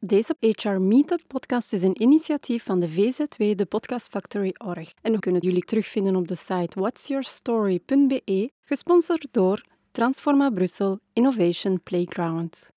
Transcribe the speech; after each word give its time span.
Deze 0.00 0.36
HR 0.38 0.68
Meetup 0.68 1.20
podcast 1.26 1.72
is 1.72 1.82
een 1.82 2.02
initiatief 2.02 2.64
van 2.64 2.80
de 2.80 2.88
VZW, 2.88 3.56
de 3.56 3.66
Podcast 3.68 4.08
Factory 4.10 4.54
Org. 4.58 4.92
En 5.02 5.12
we 5.12 5.18
kunnen 5.18 5.40
jullie 5.40 5.64
terugvinden 5.64 6.16
op 6.16 6.28
de 6.28 6.34
site 6.34 6.80
whatsyourstory.be, 6.80 8.50
gesponsord 8.62 9.26
door 9.30 9.62
Transforma 9.92 10.50
Brussel 10.50 10.98
Innovation 11.12 11.82
Playground. 11.82 12.70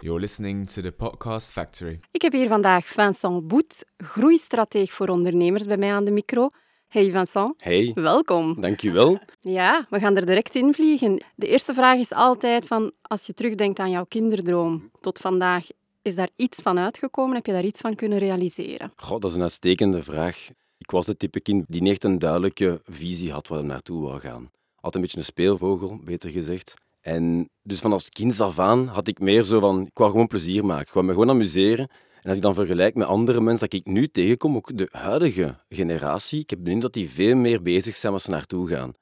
You're 0.00 0.20
listening 0.20 0.70
to 0.70 0.82
the 0.82 0.92
Podcast 0.92 1.52
Factory. 1.52 2.00
Ik 2.10 2.22
heb 2.22 2.32
hier 2.32 2.48
vandaag 2.48 2.86
Vincent 2.86 3.48
Boet, 3.48 3.84
groeistrateeg 3.96 4.92
voor 4.92 5.08
ondernemers, 5.08 5.66
bij 5.66 5.76
mij 5.76 5.92
aan 5.92 6.04
de 6.04 6.10
micro. 6.10 6.50
Hey 6.96 7.10
Vincent. 7.10 7.54
Hey. 7.58 7.92
Welkom. 7.94 8.60
Dankjewel. 8.60 9.18
Ja, 9.40 9.86
we 9.90 9.98
gaan 9.98 10.16
er 10.16 10.26
direct 10.26 10.54
in 10.54 10.74
vliegen. 10.74 11.22
De 11.34 11.46
eerste 11.46 11.74
vraag 11.74 11.98
is 11.98 12.12
altijd 12.12 12.66
van, 12.66 12.92
als 13.02 13.26
je 13.26 13.34
terugdenkt 13.34 13.78
aan 13.78 13.90
jouw 13.90 14.04
kinderdroom 14.04 14.90
tot 15.00 15.18
vandaag, 15.18 15.66
is 16.02 16.14
daar 16.14 16.28
iets 16.36 16.58
van 16.62 16.78
uitgekomen? 16.78 17.34
Heb 17.34 17.46
je 17.46 17.52
daar 17.52 17.64
iets 17.64 17.80
van 17.80 17.94
kunnen 17.94 18.18
realiseren? 18.18 18.92
Goh, 18.96 19.20
dat 19.20 19.30
is 19.30 19.36
een 19.36 19.42
uitstekende 19.42 20.02
vraag. 20.02 20.48
Ik 20.78 20.90
was 20.90 21.06
het 21.06 21.18
type 21.18 21.40
kind 21.40 21.64
die 21.68 21.82
niet 21.82 21.90
echt 21.90 22.04
een 22.04 22.18
duidelijke 22.18 22.80
visie 22.84 23.32
had 23.32 23.48
waar 23.48 23.58
hij 23.58 23.68
naartoe 23.68 24.02
wou 24.02 24.20
gaan. 24.20 24.50
Altijd 24.74 24.94
een 24.94 25.00
beetje 25.00 25.18
een 25.18 25.24
speelvogel, 25.24 26.00
beter 26.04 26.30
gezegd. 26.30 26.74
En 27.00 27.48
dus 27.62 27.80
vanaf 27.80 28.08
kind 28.08 28.40
af 28.40 28.58
aan 28.58 28.86
had 28.86 29.08
ik 29.08 29.18
meer 29.18 29.42
zo 29.42 29.60
van, 29.60 29.80
ik 29.86 29.98
wou 29.98 30.10
gewoon 30.10 30.26
plezier 30.26 30.64
maken. 30.64 30.86
Ik 30.86 30.92
wou 30.92 31.06
me 31.06 31.12
gewoon 31.12 31.30
amuseren. 31.30 31.88
En 32.26 32.32
als 32.32 32.40
ik 32.40 32.46
dan 32.46 32.54
vergelijk 32.54 32.94
met 32.94 33.06
andere 33.06 33.40
mensen 33.40 33.68
dat 33.68 33.80
ik 33.80 33.86
nu 33.86 34.08
tegenkom, 34.08 34.56
ook 34.56 34.76
de 34.76 34.88
huidige 34.90 35.58
generatie, 35.68 36.40
ik 36.40 36.50
heb 36.50 36.58
de 36.64 36.70
indruk 36.70 36.82
dat 36.82 36.92
die 36.92 37.10
veel 37.10 37.36
meer 37.36 37.62
bezig 37.62 37.94
zijn 37.96 38.12
waar 38.12 38.20
ze 38.20 38.30
naartoe 38.30 38.68
gaan. 38.68 38.94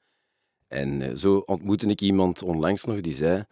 En 0.67 1.01
eh, 1.01 1.15
zo 1.15 1.37
ontmoette 1.37 1.87
ik 1.87 2.01
iemand 2.01 2.43
onlangs 2.43 2.83
nog 2.83 3.01
die 3.01 3.15
zei 3.15 3.45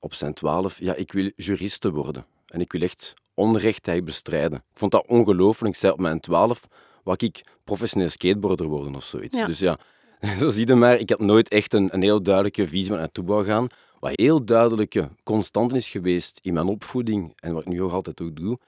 op 0.00 0.14
zijn 0.14 0.34
twaalf, 0.34 0.80
ja, 0.80 0.94
ik 0.94 1.12
wil 1.12 1.30
juriste 1.36 1.90
worden. 1.90 2.24
En 2.46 2.60
ik 2.60 2.72
wil 2.72 2.80
echt 2.80 3.14
onrechtheid 3.34 4.04
bestrijden. 4.04 4.58
Ik 4.58 4.78
vond 4.78 4.92
dat 4.92 5.06
ongelooflijk. 5.06 5.74
Ik 5.74 5.80
zei 5.80 5.92
op 5.92 6.00
mijn 6.00 6.20
twaalf, 6.20 6.68
wou 7.04 7.16
ik 7.20 7.44
professioneel 7.64 8.08
skateboarder 8.08 8.66
worden 8.66 8.94
of 8.94 9.04
zoiets. 9.04 9.36
Ja. 9.36 9.46
Dus 9.46 9.58
ja, 9.58 9.78
zo 10.40 10.48
zie 10.48 10.66
je 10.66 10.74
maar, 10.74 10.98
ik 10.98 11.10
had 11.10 11.20
nooit 11.20 11.48
echt 11.48 11.72
een, 11.72 11.94
een 11.94 12.02
heel 12.02 12.22
duidelijke 12.22 12.68
visie 12.68 12.88
waar 12.90 12.98
naartoe 12.98 13.24
wou 13.24 13.44
gaan. 13.44 13.66
Wat 14.00 14.12
heel 14.14 14.44
duidelijke 14.44 15.08
constant 15.24 15.74
is 15.74 15.88
geweest 15.88 16.40
in 16.42 16.52
mijn 16.52 16.66
opvoeding, 16.66 17.32
en 17.40 17.52
wat 17.52 17.62
ik 17.62 17.68
nu 17.68 17.82
ook 17.82 17.92
altijd 17.92 18.20
ook 18.20 18.36
doe, 18.36 18.58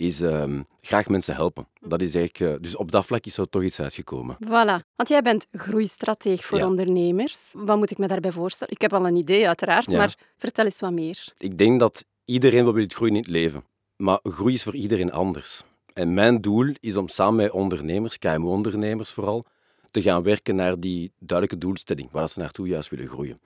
is 0.00 0.20
ehm, 0.20 0.62
graag 0.80 1.08
mensen 1.08 1.34
helpen. 1.34 1.66
Dat 1.80 2.00
is 2.02 2.14
eigenlijk, 2.14 2.54
eh, 2.54 2.62
dus 2.62 2.76
op 2.76 2.90
dat 2.90 3.06
vlak 3.06 3.24
is 3.24 3.36
er 3.36 3.48
toch 3.48 3.62
iets 3.62 3.80
uitgekomen. 3.80 4.36
Voilà. 4.44 4.84
Want 4.96 5.08
jij 5.08 5.22
bent 5.22 5.46
groeistrateeg 5.52 6.44
voor 6.44 6.58
Ja. 6.58 6.66
ondernemers. 6.66 7.54
Wat 7.56 7.76
moet 7.76 7.90
ik 7.90 7.98
me 7.98 8.06
daarbij 8.06 8.32
voorstellen? 8.32 8.74
Ik 8.74 8.80
heb 8.80 8.92
al 8.92 9.06
een 9.06 9.16
idee, 9.16 9.46
uiteraard, 9.46 9.90
Ja. 9.90 9.96
maar 9.96 10.16
vertel 10.36 10.64
eens 10.64 10.80
wat 10.80 10.92
meer. 10.92 11.32
Ik 11.38 11.58
denk 11.58 11.80
dat 11.80 12.04
iedereen 12.24 12.64
wel 12.64 12.72
wil 12.72 12.86
groeien 12.88 13.14
in 13.14 13.20
het 13.22 13.30
leven. 13.30 13.64
Maar 13.96 14.18
groei 14.22 14.54
is 14.54 14.62
voor 14.62 14.74
iedereen 14.74 15.12
anders. 15.12 15.62
En 15.92 16.14
mijn 16.14 16.40
doel 16.40 16.72
is 16.80 16.96
om 16.96 17.08
samen 17.08 17.34
met 17.36 17.50
ondernemers, 17.50 18.18
KMO-ondernemers 18.18 19.10
vooral, 19.10 19.44
te 19.90 20.02
gaan 20.02 20.22
werken 20.22 20.56
naar 20.56 20.80
die 20.80 21.12
duidelijke 21.18 21.66
doelstelling, 21.66 22.08
waar 22.10 22.28
ze 22.28 22.38
naartoe 22.38 22.66
juist 22.68 22.90
willen 22.90 23.08
groeien. 23.08 23.38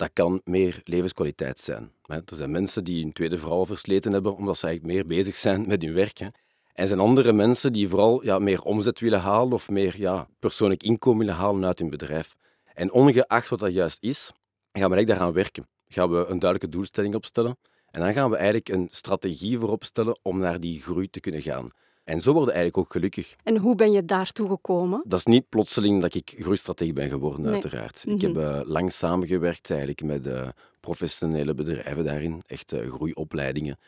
Dat 0.00 0.10
kan 0.12 0.40
meer 0.44 0.80
levenskwaliteit 0.84 1.58
zijn. 1.58 1.92
Er 2.06 2.22
zijn 2.26 2.50
mensen 2.50 2.84
die 2.84 3.02
hun 3.02 3.12
tweede 3.12 3.38
vrouw 3.38 3.66
versleten 3.66 4.12
hebben 4.12 4.36
omdat 4.36 4.58
ze 4.58 4.66
eigenlijk 4.66 4.94
meer 4.94 5.06
bezig 5.06 5.36
zijn 5.36 5.66
met 5.66 5.82
hun 5.82 5.94
werk. 5.94 6.20
En 6.20 6.32
er 6.72 6.86
zijn 6.86 7.00
andere 7.00 7.32
mensen 7.32 7.72
die 7.72 7.88
vooral 7.88 8.24
ja, 8.24 8.38
meer 8.38 8.62
omzet 8.62 9.00
willen 9.00 9.20
halen 9.20 9.52
of 9.52 9.68
meer 9.68 9.94
ja, 9.98 10.28
persoonlijk 10.38 10.82
inkomen 10.82 11.18
willen 11.18 11.34
halen 11.34 11.64
uit 11.64 11.78
hun 11.78 11.90
bedrijf. 11.90 12.36
En 12.74 12.92
ongeacht 12.92 13.48
wat 13.48 13.58
dat 13.58 13.72
juist 13.72 14.02
is, 14.02 14.26
gaan 14.26 14.34
we 14.72 14.80
eigenlijk 14.80 15.06
daaraan 15.06 15.32
werken. 15.32 15.66
Gaan 15.88 16.10
we 16.10 16.16
een 16.16 16.38
duidelijke 16.38 16.68
doelstelling 16.68 17.14
opstellen. 17.14 17.56
En 17.90 18.00
dan 18.00 18.12
gaan 18.12 18.30
we 18.30 18.36
eigenlijk 18.36 18.68
een 18.68 18.88
strategie 18.90 19.58
voor 19.58 19.70
opstellen 19.70 20.18
om 20.22 20.38
naar 20.38 20.60
die 20.60 20.82
groei 20.82 21.10
te 21.10 21.20
kunnen 21.20 21.42
gaan. 21.42 21.70
En 22.10 22.20
zo 22.20 22.32
worden 22.32 22.54
eigenlijk 22.54 22.86
ook 22.86 22.92
gelukkig. 22.92 23.36
En 23.42 23.56
hoe 23.56 23.74
ben 23.74 23.90
je 23.92 24.04
daartoe 24.04 24.48
gekomen? 24.48 25.02
Dat 25.06 25.18
is 25.18 25.24
niet 25.24 25.48
plotseling 25.48 26.00
dat 26.00 26.14
ik 26.14 26.34
groeistratege 26.38 26.92
ben 26.92 27.08
geworden, 27.08 27.42
Nee. 27.42 27.52
uiteraard. 27.52 28.04
Ik 28.06 28.20
heb 28.20 28.32
Mhm. 28.32 28.40
eh, 28.40 28.60
lang 28.64 28.92
samengewerkt 28.92 29.70
eigenlijk 29.70 30.02
met 30.02 30.26
eh, 30.26 30.48
professionele 30.80 31.54
bedrijven 31.54 32.04
daarin, 32.04 32.42
echt 32.46 32.72
eh, 32.72 32.90
groeiopleidingen. 32.92 33.78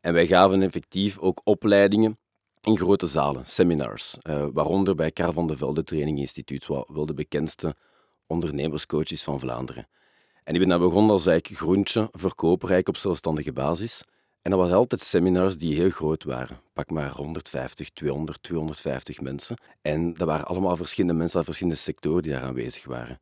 En 0.00 0.12
wij 0.12 0.26
gaven 0.26 0.62
effectief 0.62 1.18
ook 1.18 1.40
opleidingen 1.44 2.18
in 2.60 2.78
grote 2.78 3.06
zalen, 3.06 3.46
seminars, 3.46 4.16
eh, 4.22 4.46
waaronder 4.52 4.94
bij 4.94 5.10
Karel 5.10 5.32
van 5.32 5.46
de 5.46 5.56
Velde 5.56 5.82
Training 5.82 6.18
Instituut, 6.18 6.66
wat 6.66 6.88
wel 6.92 7.06
de 7.06 7.14
bekendste 7.14 7.74
ondernemerscoach 8.26 9.10
is 9.10 9.22
van 9.22 9.40
Vlaanderen. 9.40 9.88
En 10.44 10.52
ik 10.54 10.60
ben 10.60 10.68
daar 10.68 10.78
begonnen 10.78 11.10
als 11.10 11.26
eigenlijk 11.26 11.60
groentje, 11.60 12.00
verkoper 12.12 12.68
eigenlijk 12.70 12.88
op 12.88 12.96
zelfstandige 12.96 13.52
basis. 13.52 14.04
En 14.42 14.50
dat 14.50 14.60
was 14.60 14.70
altijd 14.70 15.00
seminars 15.00 15.56
die 15.56 15.74
heel 15.76 15.90
groot 15.90 16.24
waren. 16.24 16.56
Pak 16.72 16.90
maar 16.90 17.10
150, 17.10 17.90
200, 17.90 18.42
250 18.42 19.20
mensen. 19.20 19.56
En 19.82 20.14
dat 20.14 20.26
waren 20.26 20.46
allemaal 20.46 20.76
verschillende 20.76 21.16
mensen 21.18 21.36
uit 21.36 21.46
verschillende 21.46 21.78
sectoren 21.78 22.22
die 22.22 22.32
daar 22.32 22.42
aanwezig 22.42 22.84
waren. 22.84 23.18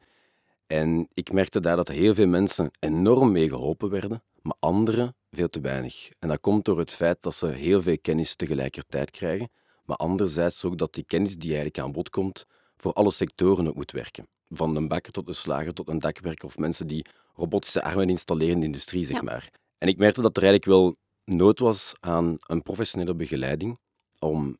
En 0.66 1.08
ik 1.14 1.32
merkte 1.32 1.60
daar 1.60 1.76
dat 1.76 1.88
heel 1.88 2.14
veel 2.14 2.26
mensen 2.26 2.70
enorm 2.78 3.32
mee 3.32 3.48
geholpen 3.48 3.90
werden, 3.90 4.22
maar 4.42 4.56
anderen 4.58 5.16
veel 5.30 5.48
te 5.48 5.60
weinig. 5.60 6.08
En 6.18 6.28
dat 6.28 6.40
komt 6.40 6.64
door 6.64 6.78
het 6.78 6.92
feit 6.92 7.22
dat 7.22 7.34
ze 7.34 7.46
heel 7.46 7.82
veel 7.82 7.98
kennis 8.00 8.34
tegelijkertijd 8.36 9.10
krijgen, 9.10 9.48
maar 9.84 9.96
anderzijds 9.96 10.64
ook 10.64 10.78
dat 10.78 10.94
die 10.94 11.04
kennis 11.04 11.36
die 11.36 11.48
eigenlijk 11.48 11.78
aan 11.78 11.92
bod 11.92 12.10
komt, 12.10 12.46
voor 12.76 12.92
alle 12.92 13.10
sectoren 13.10 13.68
ook 13.68 13.74
moet 13.74 13.90
werken. 13.92 14.28
Van 14.50 14.76
een 14.76 14.88
bakker 14.88 15.12
tot 15.12 15.28
een 15.28 15.34
slager 15.34 15.74
tot 15.74 15.88
een 15.88 15.98
dakwerker 15.98 16.46
of 16.46 16.58
mensen 16.58 16.86
die 16.86 17.06
robotische 17.34 17.82
armen 17.82 18.08
installeren 18.08 18.54
in 18.54 18.60
de 18.60 18.66
industrie, 18.66 19.04
zeg 19.04 19.16
Ja. 19.16 19.22
maar. 19.22 19.50
En 19.78 19.88
ik 19.88 19.98
merkte 19.98 20.22
dat 20.22 20.36
er 20.36 20.42
eigenlijk 20.42 20.72
wel 20.72 20.94
nood 21.28 21.58
was 21.58 21.94
aan 22.00 22.36
een 22.46 22.62
professionele 22.62 23.14
begeleiding 23.14 23.78
om 24.18 24.58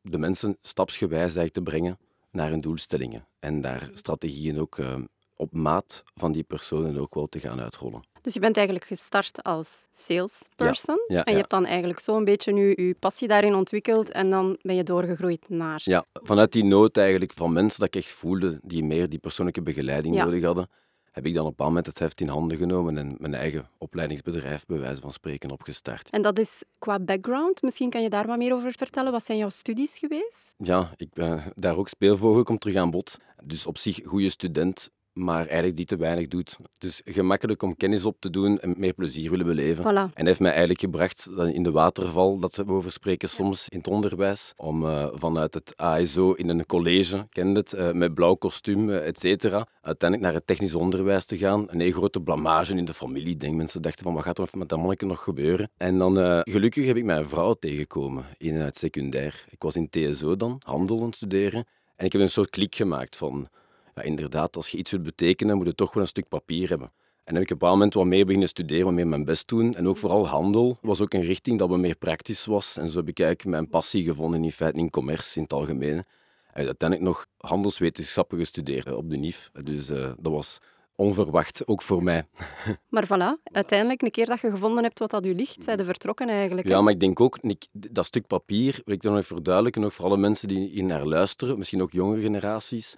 de 0.00 0.18
mensen 0.18 0.58
stapsgewijs 0.62 1.22
eigenlijk 1.22 1.52
te 1.52 1.62
brengen 1.62 1.98
naar 2.30 2.48
hun 2.48 2.60
doelstellingen. 2.60 3.26
En 3.38 3.60
daar 3.60 3.90
strategieën 3.92 4.60
ook 4.60 4.78
eh, 4.78 4.94
op 5.36 5.52
maat 5.52 6.02
van 6.14 6.32
die 6.32 6.42
personen 6.42 6.98
ook 6.98 7.14
wel 7.14 7.26
te 7.26 7.40
gaan 7.40 7.60
uitrollen. 7.60 8.02
Dus 8.20 8.34
je 8.34 8.40
bent 8.40 8.56
eigenlijk 8.56 8.86
gestart 8.86 9.42
als 9.42 9.86
salesperson. 9.92 11.04
Ja, 11.06 11.16
ja, 11.16 11.24
en 11.24 11.24
je 11.24 11.30
ja. 11.30 11.36
hebt 11.36 11.50
dan 11.50 11.64
eigenlijk 11.66 12.00
zo 12.00 12.16
een 12.16 12.24
beetje 12.24 12.52
nu 12.52 12.72
je 12.76 12.96
passie 12.98 13.28
daarin 13.28 13.54
ontwikkeld 13.54 14.10
en 14.10 14.30
dan 14.30 14.58
ben 14.62 14.74
je 14.74 14.82
doorgegroeid 14.82 15.48
naar... 15.48 15.80
Ja, 15.84 16.04
vanuit 16.12 16.52
die 16.52 16.64
nood 16.64 16.96
eigenlijk 16.96 17.32
van 17.32 17.52
mensen 17.52 17.80
dat 17.80 17.94
ik 17.94 18.02
echt 18.02 18.12
voelde 18.12 18.58
die 18.62 18.84
meer 18.84 19.08
die 19.08 19.18
persoonlijke 19.18 19.62
begeleiding 19.62 20.16
nodig 20.16 20.44
hadden, 20.44 20.68
heb 21.14 21.26
ik 21.26 21.34
dan 21.34 21.46
op 21.46 21.60
een 21.60 21.66
moment 21.66 21.86
het 21.86 21.98
heft 21.98 22.20
in 22.20 22.28
handen 22.28 22.58
genomen 22.58 22.98
en 22.98 23.16
mijn 23.18 23.34
eigen 23.34 23.68
opleidingsbedrijf, 23.78 24.66
bij 24.66 24.78
wijze 24.78 25.00
van 25.00 25.12
spreken, 25.12 25.50
opgestart. 25.50 26.10
En 26.10 26.22
dat 26.22 26.38
is 26.38 26.62
qua 26.78 27.00
background. 27.00 27.62
Misschien 27.62 27.90
kan 27.90 28.02
je 28.02 28.10
daar 28.10 28.26
wat 28.26 28.38
meer 28.38 28.54
over 28.54 28.72
vertellen. 28.72 29.12
Wat 29.12 29.24
zijn 29.24 29.38
jouw 29.38 29.48
studies 29.48 29.98
geweest? 29.98 30.54
Ja, 30.58 30.92
ik 30.96 31.12
ben 31.12 31.42
daar 31.54 31.76
ook 31.76 31.88
speelvogel, 31.88 32.42
komt 32.42 32.60
terug 32.60 32.76
aan 32.76 32.90
bod. 32.90 33.18
Dus 33.44 33.66
op 33.66 33.78
zich 33.78 34.00
goede 34.04 34.30
student, 34.30 34.90
maar 35.14 35.46
eigenlijk 35.46 35.76
die 35.76 35.86
te 35.86 35.96
weinig 35.96 36.28
doet. 36.28 36.56
Dus 36.78 37.00
gemakkelijk 37.04 37.62
om 37.62 37.76
kennis 37.76 38.04
op 38.04 38.16
te 38.18 38.30
doen 38.30 38.58
en 38.58 38.74
meer 38.76 38.92
plezier 38.92 39.30
willen 39.30 39.46
beleven. 39.46 39.84
Voilà. 39.84 40.12
En 40.14 40.26
heeft 40.26 40.40
mij 40.40 40.50
eigenlijk 40.50 40.80
gebracht 40.80 41.30
in 41.52 41.62
de 41.62 41.70
waterval, 41.70 42.38
dat 42.38 42.56
we 42.56 42.72
over 42.72 42.90
spreken 42.90 43.28
soms 43.28 43.68
in 43.68 43.78
het 43.78 43.88
onderwijs, 43.88 44.52
om 44.56 44.86
eh, 44.86 45.06
vanuit 45.12 45.54
het 45.54 45.76
ASO 45.76 46.32
in 46.32 46.48
een 46.48 46.66
college, 46.66 47.26
kende 47.30 47.60
het, 47.60 47.72
eh, 47.72 47.92
met 47.92 48.14
blauw 48.14 48.34
kostuum, 48.34 48.90
eh, 48.90 49.06
et 49.06 49.18
cetera, 49.18 49.66
uiteindelijk 49.80 50.30
naar 50.30 50.38
het 50.38 50.46
technisch 50.46 50.74
onderwijs 50.74 51.24
te 51.24 51.38
gaan. 51.38 51.64
Een 51.66 51.80
hele 51.80 51.92
grote 51.92 52.20
blamage 52.20 52.74
in 52.74 52.84
de 52.84 52.94
familie. 52.94 53.36
Denk, 53.36 53.54
mensen 53.54 53.82
dachten 53.82 54.04
van, 54.04 54.14
wat 54.14 54.22
gaat 54.22 54.38
er 54.38 54.48
met 54.52 54.68
dat 54.68 54.78
manneke 54.78 55.06
nog 55.06 55.22
gebeuren? 55.22 55.70
En 55.76 55.98
dan, 55.98 56.42
gelukkig 56.44 56.86
heb 56.86 56.96
ik 56.96 57.04
mijn 57.04 57.28
vrouw 57.28 57.54
tegengekomen 57.54 58.24
in 58.36 58.54
het 58.54 58.76
secundair. 58.76 59.44
Ik 59.50 59.62
was 59.62 59.76
in 59.76 59.90
TSO 59.90 60.36
dan, 60.36 60.60
handel 60.64 60.98
aan 60.98 61.06
het 61.06 61.14
studeren. 61.14 61.64
En 61.96 62.06
ik 62.06 62.12
heb 62.12 62.20
een 62.20 62.30
soort 62.30 62.50
klik 62.50 62.74
gemaakt 62.74 63.16
van, 63.16 63.48
ja, 63.94 64.02
inderdaad, 64.02 64.56
als 64.56 64.68
je 64.68 64.78
iets 64.78 64.90
wilt 64.90 65.02
betekenen, 65.02 65.56
moet 65.56 65.66
je 65.66 65.74
toch 65.74 65.92
wel 65.94 66.02
een 66.02 66.08
stuk 66.08 66.28
papier 66.28 66.68
hebben. 66.68 66.88
En 67.24 67.34
dan 67.34 67.34
heb 67.34 67.44
ik 67.44 67.50
op 67.50 67.52
een 67.52 67.58
bepaald 67.58 67.78
moment 67.78 67.94
wat 67.94 68.04
meer 68.04 68.24
beginnen 68.24 68.48
studeren, 68.48 68.84
wat 68.84 68.94
meer 68.94 69.06
mijn 69.06 69.24
best 69.24 69.48
doen. 69.48 69.74
En 69.74 69.88
ook 69.88 69.96
vooral 69.96 70.26
handel 70.28 70.78
was 70.80 71.00
ook 71.00 71.12
een 71.12 71.24
richting 71.24 71.58
dat 71.58 71.68
wat 71.68 71.78
meer 71.78 71.96
praktisch 71.96 72.44
was. 72.44 72.76
En 72.76 72.88
zo 72.88 72.98
heb 72.98 73.08
ik 73.08 73.20
eigenlijk 73.20 73.50
mijn 73.50 73.68
passie 73.68 74.02
gevonden 74.02 74.44
in 74.44 74.52
feite 74.52 74.80
in 74.80 74.90
commerce 74.90 75.36
in 75.36 75.42
het 75.42 75.52
algemeen. 75.52 76.04
En 76.52 76.66
uiteindelijk 76.66 77.08
nog 77.08 77.26
handelswetenschappen 77.38 78.38
gestudeerd 78.38 78.86
eh, 78.86 78.96
op 78.96 79.10
de 79.10 79.16
NIF. 79.16 79.50
Dus 79.62 79.90
eh, 79.90 80.12
dat 80.18 80.32
was 80.32 80.58
onverwacht, 80.96 81.66
ook 81.66 81.82
voor 81.82 82.02
mij. 82.02 82.26
Maar 82.88 83.06
voilà, 83.06 83.42
uiteindelijk, 83.42 84.02
een 84.02 84.10
keer 84.10 84.26
dat 84.26 84.40
je 84.40 84.50
gevonden 84.50 84.82
hebt 84.82 84.98
wat 84.98 85.10
dat 85.10 85.26
u 85.26 85.34
ligt, 85.34 85.64
zijn 85.64 85.76
de 85.76 85.84
vertrokken 85.84 86.28
eigenlijk. 86.28 86.66
hè? 86.66 86.72
Ja, 86.74 86.80
maar 86.80 86.92
ik 86.92 87.00
denk 87.00 87.20
ook, 87.20 87.38
dat 87.72 88.06
stuk 88.06 88.26
papier, 88.26 88.80
wil 88.84 88.94
ik 88.94 89.02
dan 89.02 89.12
nog 89.12 89.20
even 89.22 89.34
verduidelijken, 89.34 89.84
ook 89.84 89.92
voor 89.92 90.04
alle 90.04 90.16
mensen 90.16 90.48
die 90.48 90.68
hier 90.68 90.84
naar 90.84 91.04
luisteren, 91.04 91.58
misschien 91.58 91.82
ook 91.82 91.92
jongere 91.92 92.20
generaties, 92.20 92.96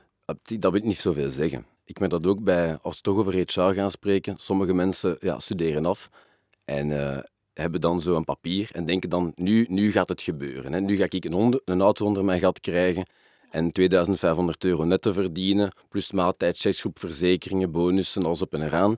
dat 0.58 0.72
wil 0.72 0.80
niet 0.84 0.98
zoveel 0.98 1.30
zeggen. 1.30 1.66
Ik 1.84 1.98
merk 1.98 2.10
dat 2.10 2.26
ook 2.26 2.42
bij, 2.42 2.78
als 2.82 2.96
we 2.96 3.02
toch 3.02 3.16
over 3.16 3.34
HR 3.34 3.60
gaan 3.60 3.90
spreken, 3.90 4.34
sommige 4.38 4.74
mensen 4.74 5.16
ja, 5.20 5.38
studeren 5.38 5.86
af 5.86 6.10
en 6.64 7.00
eh, 7.00 7.22
hebben 7.52 7.80
dan 7.80 8.00
zo 8.00 8.16
een 8.16 8.24
papier 8.24 8.68
en 8.72 8.84
denken 8.84 9.10
dan, 9.10 9.32
nu, 9.34 9.66
nu 9.68 9.90
gaat 9.90 10.08
het 10.08 10.22
gebeuren. 10.22 10.72
Hè. 10.72 10.80
Nu 10.80 10.96
ga 10.96 11.06
ik 11.08 11.24
een, 11.24 11.34
onder, 11.34 11.60
een 11.64 11.80
auto 11.80 12.06
onder 12.06 12.24
mijn 12.24 12.40
gat 12.40 12.60
krijgen 12.60 13.06
en 13.50 13.72
2500 13.72 14.64
euro 14.64 14.84
netto 14.84 15.12
verdienen, 15.12 15.72
plus 15.88 16.12
maaltijd, 16.12 16.58
checksgroep, 16.58 16.98
verzekeringen, 16.98 17.70
bonussen, 17.70 18.24
alles 18.24 18.42
op 18.42 18.54
en 18.54 18.62
eraan. 18.62 18.90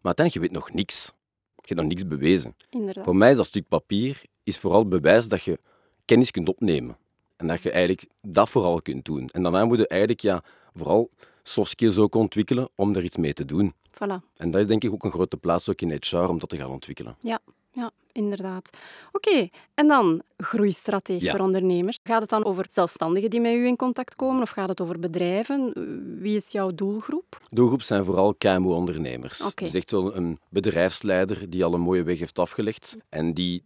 Maar 0.00 0.16
uiteindelijk, 0.16 0.34
je 0.34 0.40
weet 0.40 0.64
nog 0.64 0.74
niks. 0.74 1.12
Je 1.54 1.74
hebt 1.74 1.80
nog 1.80 1.88
niks 1.88 2.06
bewezen. 2.06 2.56
Inderdaad. 2.70 3.04
Voor 3.04 3.16
mij 3.16 3.30
is 3.30 3.36
dat 3.36 3.46
stuk 3.46 3.68
papier 3.68 4.22
is 4.42 4.58
vooral 4.58 4.88
bewijs 4.88 5.28
dat 5.28 5.42
je 5.42 5.58
kennis 6.04 6.30
kunt 6.30 6.48
opnemen. 6.48 6.96
En 7.36 7.46
dat 7.46 7.62
je 7.62 7.70
eigenlijk 7.70 8.06
dat 8.22 8.48
vooral 8.48 8.82
kunt 8.82 9.04
doen. 9.04 9.28
En 9.28 9.42
daarna 9.42 9.64
moet 9.64 9.78
je 9.78 9.88
eigenlijk 9.88 10.20
ja, 10.20 10.42
vooral 10.78 11.10
soft 11.42 11.70
skills 11.70 11.98
ook 11.98 12.14
ontwikkelen 12.14 12.68
om 12.74 12.94
er 12.94 13.04
iets 13.04 13.16
mee 13.16 13.32
te 13.32 13.44
doen. 13.44 13.72
Voilà. 13.94 14.22
En 14.36 14.50
dat 14.50 14.60
is 14.60 14.66
denk 14.66 14.84
ik 14.84 14.92
ook 14.92 15.04
een 15.04 15.10
grote 15.10 15.36
plaats 15.36 15.68
ook 15.68 15.80
in 15.80 15.98
HR 16.00 16.16
om 16.16 16.38
dat 16.38 16.48
te 16.48 16.56
gaan 16.56 16.70
ontwikkelen. 16.70 17.16
Ja, 17.20 17.38
ja, 17.72 17.90
inderdaad. 18.12 18.70
Oké, 19.12 19.48
en 19.74 19.88
dan 19.88 20.22
groeistrategie 20.36 21.24
Ja. 21.24 21.30
voor 21.36 21.44
ondernemers. 21.44 21.98
Gaat 22.02 22.20
het 22.20 22.30
dan 22.30 22.44
over 22.44 22.66
zelfstandigen 22.68 23.30
die 23.30 23.40
met 23.40 23.52
u 23.52 23.66
in 23.66 23.76
contact 23.76 24.16
komen 24.16 24.42
of 24.42 24.50
gaat 24.50 24.68
het 24.68 24.80
over 24.80 24.98
bedrijven? 24.98 25.72
Wie 26.20 26.36
is 26.36 26.50
jouw 26.50 26.74
doelgroep? 26.74 27.38
Doelgroep 27.48 27.82
zijn 27.82 28.04
vooral 28.04 28.34
KMO-ondernemers. 28.34 29.40
Oké. 29.42 29.64
Dus 29.64 29.74
echt 29.74 29.90
wel 29.90 30.16
een 30.16 30.38
bedrijfsleider 30.48 31.50
die 31.50 31.64
al 31.64 31.74
een 31.74 31.80
mooie 31.80 32.02
weg 32.02 32.18
heeft 32.18 32.38
afgelegd 32.38 32.96
en 33.08 33.32
die 33.34 33.62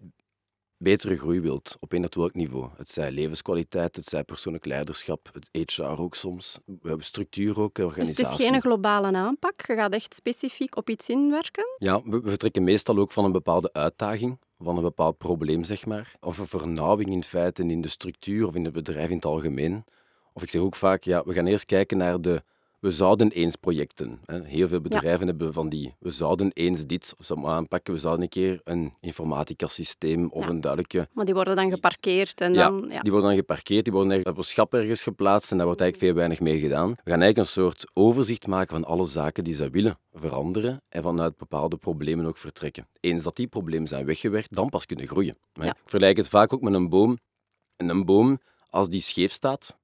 betere 0.82 1.16
groei 1.16 1.40
wilt 1.40 1.76
op 1.80 1.92
een 1.92 2.06
welk 2.10 2.34
niveau. 2.34 2.68
Het 2.76 2.88
zij 2.88 3.10
levenskwaliteit, 3.10 3.96
het 3.96 4.04
zij 4.04 4.24
persoonlijk 4.24 4.64
leiderschap, 4.64 5.30
het 5.32 5.72
HR 5.72 5.82
ook 5.82 6.14
soms, 6.14 6.58
we 6.66 6.88
hebben 6.88 7.06
structuur 7.06 7.60
ook, 7.60 7.74
Dus 7.74 7.84
organisatie. 7.84 8.26
het 8.26 8.40
is 8.40 8.46
geen 8.46 8.60
globale 8.60 9.16
aanpak. 9.16 9.66
Je 9.66 9.74
gaat 9.74 9.92
echt 9.92 10.14
specifiek 10.14 10.76
op 10.76 10.90
iets 10.90 11.08
inwerken. 11.08 11.64
Ja, 11.78 12.02
we, 12.04 12.20
we 12.20 12.28
vertrekken 12.28 12.64
meestal 12.64 12.98
ook 12.98 13.12
van 13.12 13.24
een 13.24 13.32
bepaalde 13.32 13.72
uitdaging, 13.72 14.38
van 14.58 14.76
een 14.76 14.82
bepaald 14.82 15.18
probleem, 15.18 15.64
zeg 15.64 15.86
maar. 15.86 16.14
Of 16.20 16.38
een 16.38 16.46
vernauwing 16.46 17.10
in 17.10 17.24
feite 17.24 17.62
in 17.62 17.80
de 17.80 17.88
structuur 17.88 18.46
of 18.46 18.54
in 18.54 18.64
het 18.64 18.72
bedrijf 18.72 19.08
in 19.08 19.16
het 19.16 19.24
algemeen. 19.24 19.84
Of 20.32 20.42
ik 20.42 20.50
zeg 20.50 20.60
ook 20.60 20.76
vaak, 20.76 21.02
ja, 21.02 21.22
we 21.24 21.32
gaan 21.32 21.46
eerst 21.46 21.66
kijken 21.66 21.96
naar 21.96 22.20
de 22.20 22.42
we 22.82 22.90
zouden 22.90 23.30
eens 23.30 23.56
projecten. 23.56 24.20
hè. 24.24 24.44
Heel 24.44 24.68
veel 24.68 24.80
bedrijven 24.80 25.26
hebben 25.26 25.52
van 25.52 25.68
die 25.68 25.94
we 25.98 26.10
zouden 26.10 26.50
eens 26.52 26.86
dit 26.86 27.14
aanpakken. 27.44 27.94
We 27.94 28.00
zouden 28.00 28.22
een 28.22 28.28
keer 28.28 28.60
een 28.64 28.92
informatica-systeem 29.00 30.28
of 30.30 30.42
Ja. 30.44 30.48
een 30.50 30.60
duidelijke... 30.60 31.08
Maar 31.12 31.24
die 31.24 31.34
worden 31.34 31.56
dan 31.56 31.70
geparkeerd 31.70 32.40
en 32.40 32.52
Ja, 32.54 32.68
dan... 32.68 32.86
Ja. 32.90 33.00
die 33.00 33.10
worden 33.10 33.28
dan 33.30 33.38
geparkeerd, 33.38 33.84
die 33.84 33.92
worden 33.92 34.10
ergens 34.12 34.30
op 34.30 34.38
een 34.38 34.44
schap 34.44 34.74
ergens 34.74 35.02
geplaatst 35.02 35.50
en 35.50 35.56
daar 35.56 35.66
wordt 35.66 35.80
eigenlijk 35.80 36.12
veel 36.12 36.20
weinig 36.20 36.40
mee 36.40 36.60
gedaan. 36.60 36.88
We 36.88 37.10
gaan 37.10 37.20
eigenlijk 37.20 37.38
een 37.38 37.62
soort 37.62 37.84
overzicht 37.92 38.46
maken 38.46 38.74
van 38.80 38.84
alle 38.84 39.06
zaken 39.06 39.44
die 39.44 39.54
zij 39.54 39.70
willen 39.70 39.98
veranderen 40.12 40.82
en 40.88 41.02
vanuit 41.02 41.36
bepaalde 41.36 41.76
problemen 41.76 42.26
ook 42.26 42.38
vertrekken. 42.38 42.86
Eens 43.00 43.22
dat 43.22 43.36
die 43.36 43.46
problemen 43.46 43.88
zijn 43.88 44.06
weggewerkt, 44.06 44.54
dan 44.54 44.68
pas 44.68 44.86
kunnen 44.86 45.06
groeien. 45.06 45.36
Ik 45.60 45.72
vergelijk 45.82 46.16
het 46.16 46.28
vaak 46.28 46.52
ook 46.52 46.60
met 46.62 46.74
een 46.74 46.88
boom. 46.88 47.18
En 47.76 47.88
een 47.88 48.04
boom, 48.04 48.38
als 48.70 48.88
die 48.88 49.00
scheef 49.00 49.32
staat, 49.32 49.76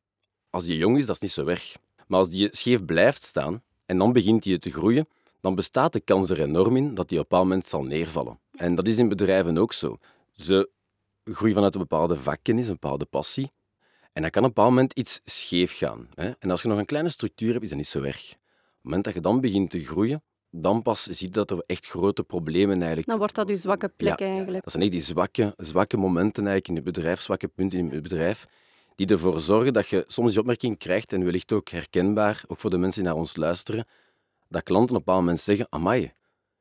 als 0.51 0.65
die 0.65 0.77
jong 0.77 0.99
is, 0.99 1.07
dat 1.07 1.15
is 1.15 1.21
niet 1.23 1.31
zo 1.31 1.47
erg. 1.47 1.77
Maar 2.09 2.19
als 2.19 2.29
die 2.29 2.49
scheef 2.51 2.85
blijft 2.85 3.23
staan 3.23 3.63
en 3.87 3.99
dan 3.99 4.13
begint 4.13 4.43
die 4.43 4.59
te 4.59 4.71
groeien, 4.71 5.09
dan 5.41 5.55
bestaat 5.55 5.93
de 5.93 6.01
kans 6.01 6.31
er 6.31 6.41
enorm 6.41 6.77
in 6.77 6.95
dat 6.95 7.09
die 7.09 7.19
op 7.19 7.25
een 7.25 7.29
bepaald 7.29 7.49
moment 7.49 7.67
zal 7.67 7.83
neervallen. 7.83 8.39
En 8.57 8.75
dat 8.75 8.87
is 8.87 8.99
in 8.99 9.09
bedrijven 9.09 9.59
ook 9.59 9.73
zo. 9.73 9.99
Ze 10.33 10.71
groeien 11.25 11.55
vanuit 11.55 11.75
een 11.75 11.81
bepaalde 11.81 12.17
vakkennis, 12.17 12.67
een 12.67 12.73
bepaalde 12.73 13.05
passie. 13.05 13.51
En 14.13 14.23
dan 14.23 14.31
kan 14.31 14.43
op 14.43 14.49
een 14.49 14.55
bepaald 14.55 14.75
moment 14.75 14.93
iets 14.93 15.21
scheef 15.25 15.77
gaan. 15.77 16.09
Hè? 16.15 16.31
En 16.39 16.51
als 16.51 16.63
je 16.63 16.69
nog 16.69 16.79
een 16.79 16.85
kleine 16.85 17.09
structuur 17.09 17.53
hebt, 17.53 17.63
is 17.63 17.69
dat 17.69 17.79
niet 17.79 17.87
zo 17.87 18.03
erg. 18.03 18.31
Op 18.31 18.35
het 18.35 18.83
moment 18.83 19.05
dat 19.05 19.15
je 19.15 19.21
dan 19.21 19.41
begint 19.41 19.71
te 19.71 19.85
groeien, 19.85 20.23
dan 20.51 20.83
pas 20.83 21.03
zie 21.03 21.27
je 21.27 21.33
dat 21.33 21.51
er 21.51 21.63
echt 21.67 21.87
grote 21.87 22.23
problemen 22.23 22.77
eigenlijk... 22.79 23.09
Dan 23.09 23.19
wordt 23.19 23.35
dat 23.35 23.49
uw 23.49 23.57
zwakke 23.57 23.89
plek 23.97 24.21
eigenlijk. 24.21 24.63
Dat 24.63 24.73
zijn 24.73 24.83
echt 24.83 24.93
die 24.93 25.03
zwakke, 25.03 25.55
zwakke 25.57 25.97
momenten 25.97 26.47
eigenlijk 26.47 26.69
in 26.69 26.75
het 26.75 26.95
bedrijf, 26.95 27.21
zwakke 27.21 27.49
punten 27.49 27.79
in 27.79 27.91
het 27.91 28.03
bedrijf, 28.03 28.47
die 28.99 29.07
ervoor 29.07 29.41
zorgen 29.41 29.73
dat 29.73 29.89
je 29.89 30.05
soms 30.07 30.31
die 30.31 30.41
opmerking 30.41 30.79
krijgt, 30.79 31.13
en 31.13 31.25
wellicht 31.25 31.53
ook 31.53 31.69
herkenbaar, 31.69 32.45
ook 32.47 32.59
voor 32.59 32.71
de 32.71 32.79
mensen 32.79 33.03
die 33.03 33.11
naar 33.11 33.21
ons 33.21 33.37
luisteren, 33.37 33.87
dat 34.49 34.63
klanten 34.63 34.91
op 34.91 34.97
een 34.97 35.05
bepaald 35.05 35.21
moment 35.21 35.41
zeggen, 35.41 35.67
amai, 35.71 36.03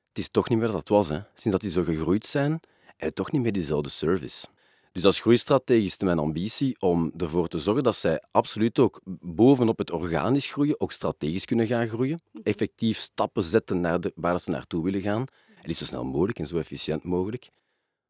het 0.07 0.17
is 0.17 0.29
toch 0.29 0.49
niet 0.49 0.57
meer 0.57 0.67
dat 0.67 0.77
het 0.77 0.89
was. 0.89 1.09
Hè. 1.09 1.15
Sinds 1.15 1.51
dat 1.51 1.61
die 1.61 1.69
zo 1.69 1.83
gegroeid 1.83 2.25
zijn, 2.25 2.59
en 2.97 3.13
toch 3.13 3.31
niet 3.31 3.41
meer 3.41 3.51
diezelfde 3.51 3.89
service. 3.89 4.47
Dus 4.91 5.05
als 5.05 5.19
groeistrategie 5.19 5.85
is 5.85 5.97
mijn 5.97 6.19
ambitie 6.19 6.75
om 6.79 7.11
ervoor 7.17 7.47
te 7.47 7.59
zorgen 7.59 7.83
dat 7.83 7.95
zij 7.95 8.21
absoluut 8.31 8.79
ook 8.79 9.01
bovenop 9.21 9.77
het 9.77 9.91
organisch 9.91 10.51
groeien, 10.51 10.79
ook 10.79 10.91
strategisch 10.91 11.45
kunnen 11.45 11.67
gaan 11.67 11.87
groeien. 11.87 12.21
Effectief 12.43 12.97
stappen 12.97 13.43
zetten 13.43 13.81
naar 13.81 14.01
de, 14.01 14.11
waar 14.15 14.39
ze 14.39 14.49
naartoe 14.49 14.83
willen 14.83 15.01
gaan. 15.01 15.25
En 15.47 15.67
niet 15.67 15.77
zo 15.77 15.85
snel 15.85 16.03
mogelijk 16.03 16.39
en 16.39 16.47
zo 16.47 16.57
efficiënt 16.57 17.03
mogelijk. 17.03 17.49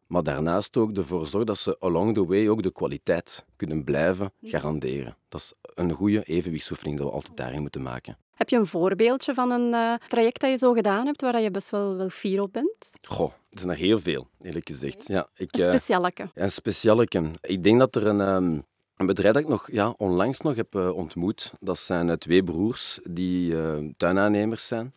Maar 0.08 0.24
daarnaast 0.24 0.78
ook 0.78 0.98
ervoor 0.98 1.28
zorgen 1.28 1.46
dat 1.46 1.58
ze 1.58 1.80
along 1.80 2.14
the 2.14 2.26
way 2.26 2.48
ook 2.48 2.64
de 2.64 2.72
kwaliteit 2.72 3.46
kunnen 3.56 3.84
blijven 3.84 4.32
garanderen. 4.42 5.18
Dat 5.30 5.42
is 5.42 5.54
een 5.74 5.92
goede 5.92 6.24
evenwichtsoefening 6.24 6.98
dat 6.98 7.08
we 7.08 7.14
altijd 7.14 7.38
daarin 7.38 7.62
moeten 7.62 7.82
maken. 7.82 8.18
Heb 8.38 8.50
je 8.50 8.56
een 8.56 8.66
voorbeeldje 8.66 9.34
van 9.34 9.52
een 9.52 9.74
eh, 9.74 9.94
traject 10.08 10.42
dat 10.42 10.50
je 10.50 10.58
zo 10.58 10.74
gedaan 10.74 11.06
hebt, 11.06 11.22
waar 11.22 11.42
je 11.42 11.52
best 11.52 11.70
wel, 11.70 11.96
wel 11.96 12.10
fier 12.10 12.42
op 12.42 12.54
bent? 12.54 12.92
Goh, 13.02 13.32
er 13.50 13.60
zijn 13.60 13.72
er 13.72 13.78
heel 13.78 14.00
veel, 14.00 14.28
eerlijk 14.42 14.68
gezegd. 14.68 15.08
Ja, 15.08 15.28
ik, 15.36 15.56
Een 15.56 15.62
eh, 15.62 15.68
specialeke. 15.68 16.28
Een 16.34 16.52
specialeke. 16.52 17.32
Ik 17.42 17.64
denk 17.64 17.80
dat 17.80 17.96
er 17.96 18.08
een, 18.08 18.22
ehm, 18.22 18.60
een 18.96 19.06
bedrijf 19.06 19.34
dat 19.34 19.44
ik 19.44 19.50
nog 19.50 19.72
ja, 19.72 19.94
onlangs 19.98 20.42
nog 20.42 20.56
heb 20.56 20.76
eh, 20.76 20.96
ontmoet. 20.96 21.54
Dat 21.60 21.78
zijn 21.78 22.18
twee 22.18 22.44
broers 22.44 23.00
die 23.04 23.56
tuinaannemers 23.98 24.68
zijn, 24.68 24.94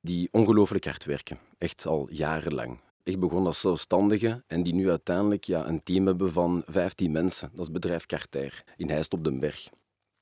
die 0.00 0.28
ongelooflijk 0.32 0.84
hard 0.84 1.04
werken. 1.04 1.38
Echt 1.58 1.86
al 1.86 2.08
jarenlang. 2.10 2.78
Ik 3.04 3.20
begon 3.20 3.46
als 3.46 3.60
zelfstandige 3.60 4.42
en 4.46 4.62
die 4.62 4.74
nu 4.74 4.90
uiteindelijk 4.90 5.44
ja, 5.44 5.66
een 5.66 5.82
team 5.82 6.06
hebben 6.06 6.32
van 6.32 6.62
15 6.66 7.12
mensen. 7.12 7.50
Dat 7.54 7.64
is 7.64 7.70
bedrijf 7.70 8.06
Carter 8.06 8.64
in 8.76 8.90
Heist 8.90 9.12
op 9.12 9.24
den 9.24 9.40
Berg. 9.40 9.68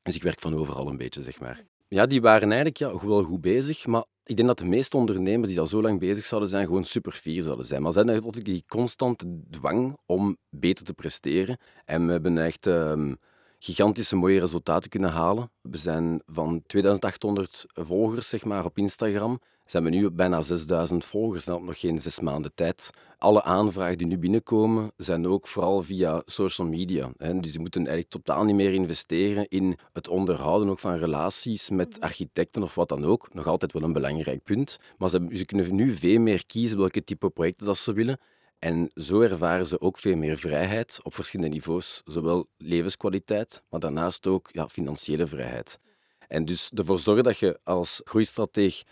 Dus 0.02 0.14
ik 0.14 0.22
werk 0.22 0.40
van 0.40 0.54
overal 0.54 0.88
een 0.88 0.96
beetje, 0.96 1.22
zeg 1.22 1.40
maar. 1.40 1.60
Ja, 1.88 2.06
die 2.06 2.20
waren 2.20 2.48
eigenlijk 2.48 2.76
ja, 2.76 3.06
wel 3.06 3.22
goed 3.22 3.40
bezig, 3.40 3.86
maar 3.86 4.04
ik 4.24 4.36
denk 4.36 4.48
dat 4.48 4.58
de 4.58 4.64
meeste 4.64 4.96
ondernemers 4.96 5.48
die 5.48 5.60
al 5.60 5.66
zo 5.66 5.82
lang 5.82 5.98
bezig 5.98 6.24
zouden 6.24 6.50
zijn, 6.50 6.66
gewoon 6.66 6.84
super 6.84 7.12
fier 7.12 7.42
zouden 7.42 7.64
zijn. 7.64 7.82
Maar 7.82 7.92
ze 7.92 7.98
hebben 7.98 8.22
altijd 8.22 8.44
die 8.44 8.64
constante 8.68 9.40
dwang 9.50 9.96
om 10.06 10.36
beter 10.48 10.84
te 10.84 10.94
presteren. 10.94 11.58
En 11.84 12.06
we 12.06 12.12
hebben 12.12 12.38
echt 12.38 12.66
ehm, 12.66 13.14
gigantische 13.58 14.16
mooie 14.16 14.40
resultaten 14.40 14.90
kunnen 14.90 15.10
halen. 15.10 15.50
We 15.60 15.76
zijn 15.76 16.22
van 16.26 16.62
2800 16.66 17.64
volgers 17.74 18.28
zeg 18.28 18.44
maar, 18.44 18.64
op 18.64 18.78
Instagram, 18.78 19.40
zijn 19.70 19.84
we 19.84 19.90
nu 19.90 20.04
op 20.04 20.16
bijna 20.16 20.40
6000 20.40 21.04
volgers 21.04 21.46
en 21.46 21.54
op 21.54 21.62
nog 21.62 21.80
geen 21.80 22.00
zes 22.00 22.20
maanden 22.20 22.54
tijd. 22.54 22.90
Alle 23.18 23.42
aanvragen 23.42 23.98
die 23.98 24.06
nu 24.06 24.18
binnenkomen 24.18 24.92
zijn 24.96 25.26
ook 25.26 25.48
vooral 25.48 25.82
via 25.82 26.22
social 26.26 26.66
media. 26.66 27.12
Hè. 27.16 27.40
Dus 27.40 27.52
ze 27.52 27.60
moeten 27.60 27.80
eigenlijk 27.80 28.10
totaal 28.10 28.44
niet 28.44 28.54
meer 28.54 28.72
investeren 28.72 29.48
in 29.48 29.78
het 29.92 30.08
onderhouden 30.08 30.68
ook 30.68 30.78
van 30.78 30.96
relaties 30.96 31.70
met 31.70 32.00
architecten 32.00 32.62
of 32.62 32.74
wat 32.74 32.88
dan 32.88 33.04
ook. 33.04 33.34
Nog 33.34 33.46
altijd 33.46 33.72
wel 33.72 33.82
een 33.82 33.92
belangrijk 33.92 34.42
punt. 34.42 34.78
Maar 34.98 35.08
ze, 35.08 35.26
ze 35.32 35.44
kunnen 35.44 35.74
nu 35.74 35.94
veel 35.94 36.20
meer 36.20 36.46
kiezen 36.46 36.78
welke 36.78 37.04
type 37.04 37.30
projecten 37.30 37.66
dat 37.66 37.78
ze 37.78 37.92
willen. 37.92 38.18
En 38.58 38.90
zo 38.94 39.20
ervaren 39.20 39.66
ze 39.66 39.80
ook 39.80 39.98
veel 39.98 40.16
meer 40.16 40.36
vrijheid 40.36 41.00
op 41.02 41.14
verschillende 41.14 41.54
niveaus. 41.54 42.02
Zowel 42.04 42.46
levenskwaliteit, 42.56 43.62
maar 43.68 43.80
daarnaast 43.80 44.26
ook 44.26 44.48
ja, 44.52 44.68
financiële 44.68 45.26
vrijheid. 45.26 45.80
En 46.28 46.44
dus 46.44 46.70
ervoor 46.74 46.98
zorgen 46.98 47.24
dat 47.24 47.38
je 47.38 47.58
als 47.64 48.00
groeistrateeg 48.04 48.82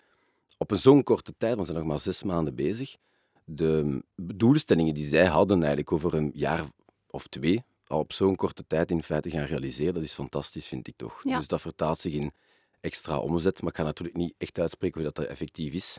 op 0.58 0.70
een 0.70 0.78
zo'n 0.78 1.02
korte 1.02 1.34
tijd, 1.36 1.54
want 1.54 1.66
we 1.66 1.72
zijn 1.72 1.84
nog 1.84 1.92
maar 1.92 2.02
zes 2.02 2.22
maanden 2.22 2.54
bezig, 2.54 2.96
de 3.44 4.02
doelstellingen 4.14 4.94
die 4.94 5.06
zij 5.06 5.26
hadden 5.26 5.58
eigenlijk 5.58 5.92
over 5.92 6.14
een 6.14 6.30
jaar 6.34 6.64
of 7.10 7.26
twee, 7.26 7.62
al 7.86 7.98
op 7.98 8.12
zo'n 8.12 8.36
korte 8.36 8.66
tijd 8.66 8.90
in 8.90 9.02
feite 9.02 9.30
gaan 9.30 9.44
realiseren, 9.44 9.94
dat 9.94 10.02
is 10.02 10.14
fantastisch, 10.14 10.66
vind 10.66 10.88
ik 10.88 10.96
toch. 10.96 11.20
Ja. 11.22 11.36
Dus 11.36 11.46
dat 11.46 11.60
vertaalt 11.60 11.98
zich 11.98 12.12
in 12.12 12.32
extra 12.80 13.18
omzet, 13.18 13.60
maar 13.60 13.70
ik 13.70 13.76
ga 13.76 13.82
natuurlijk 13.82 14.16
niet 14.16 14.34
echt 14.38 14.58
uitspreken 14.58 15.00
hoe 15.00 15.12
dat, 15.12 15.24
dat 15.24 15.30
effectief 15.30 15.72
is. 15.72 15.98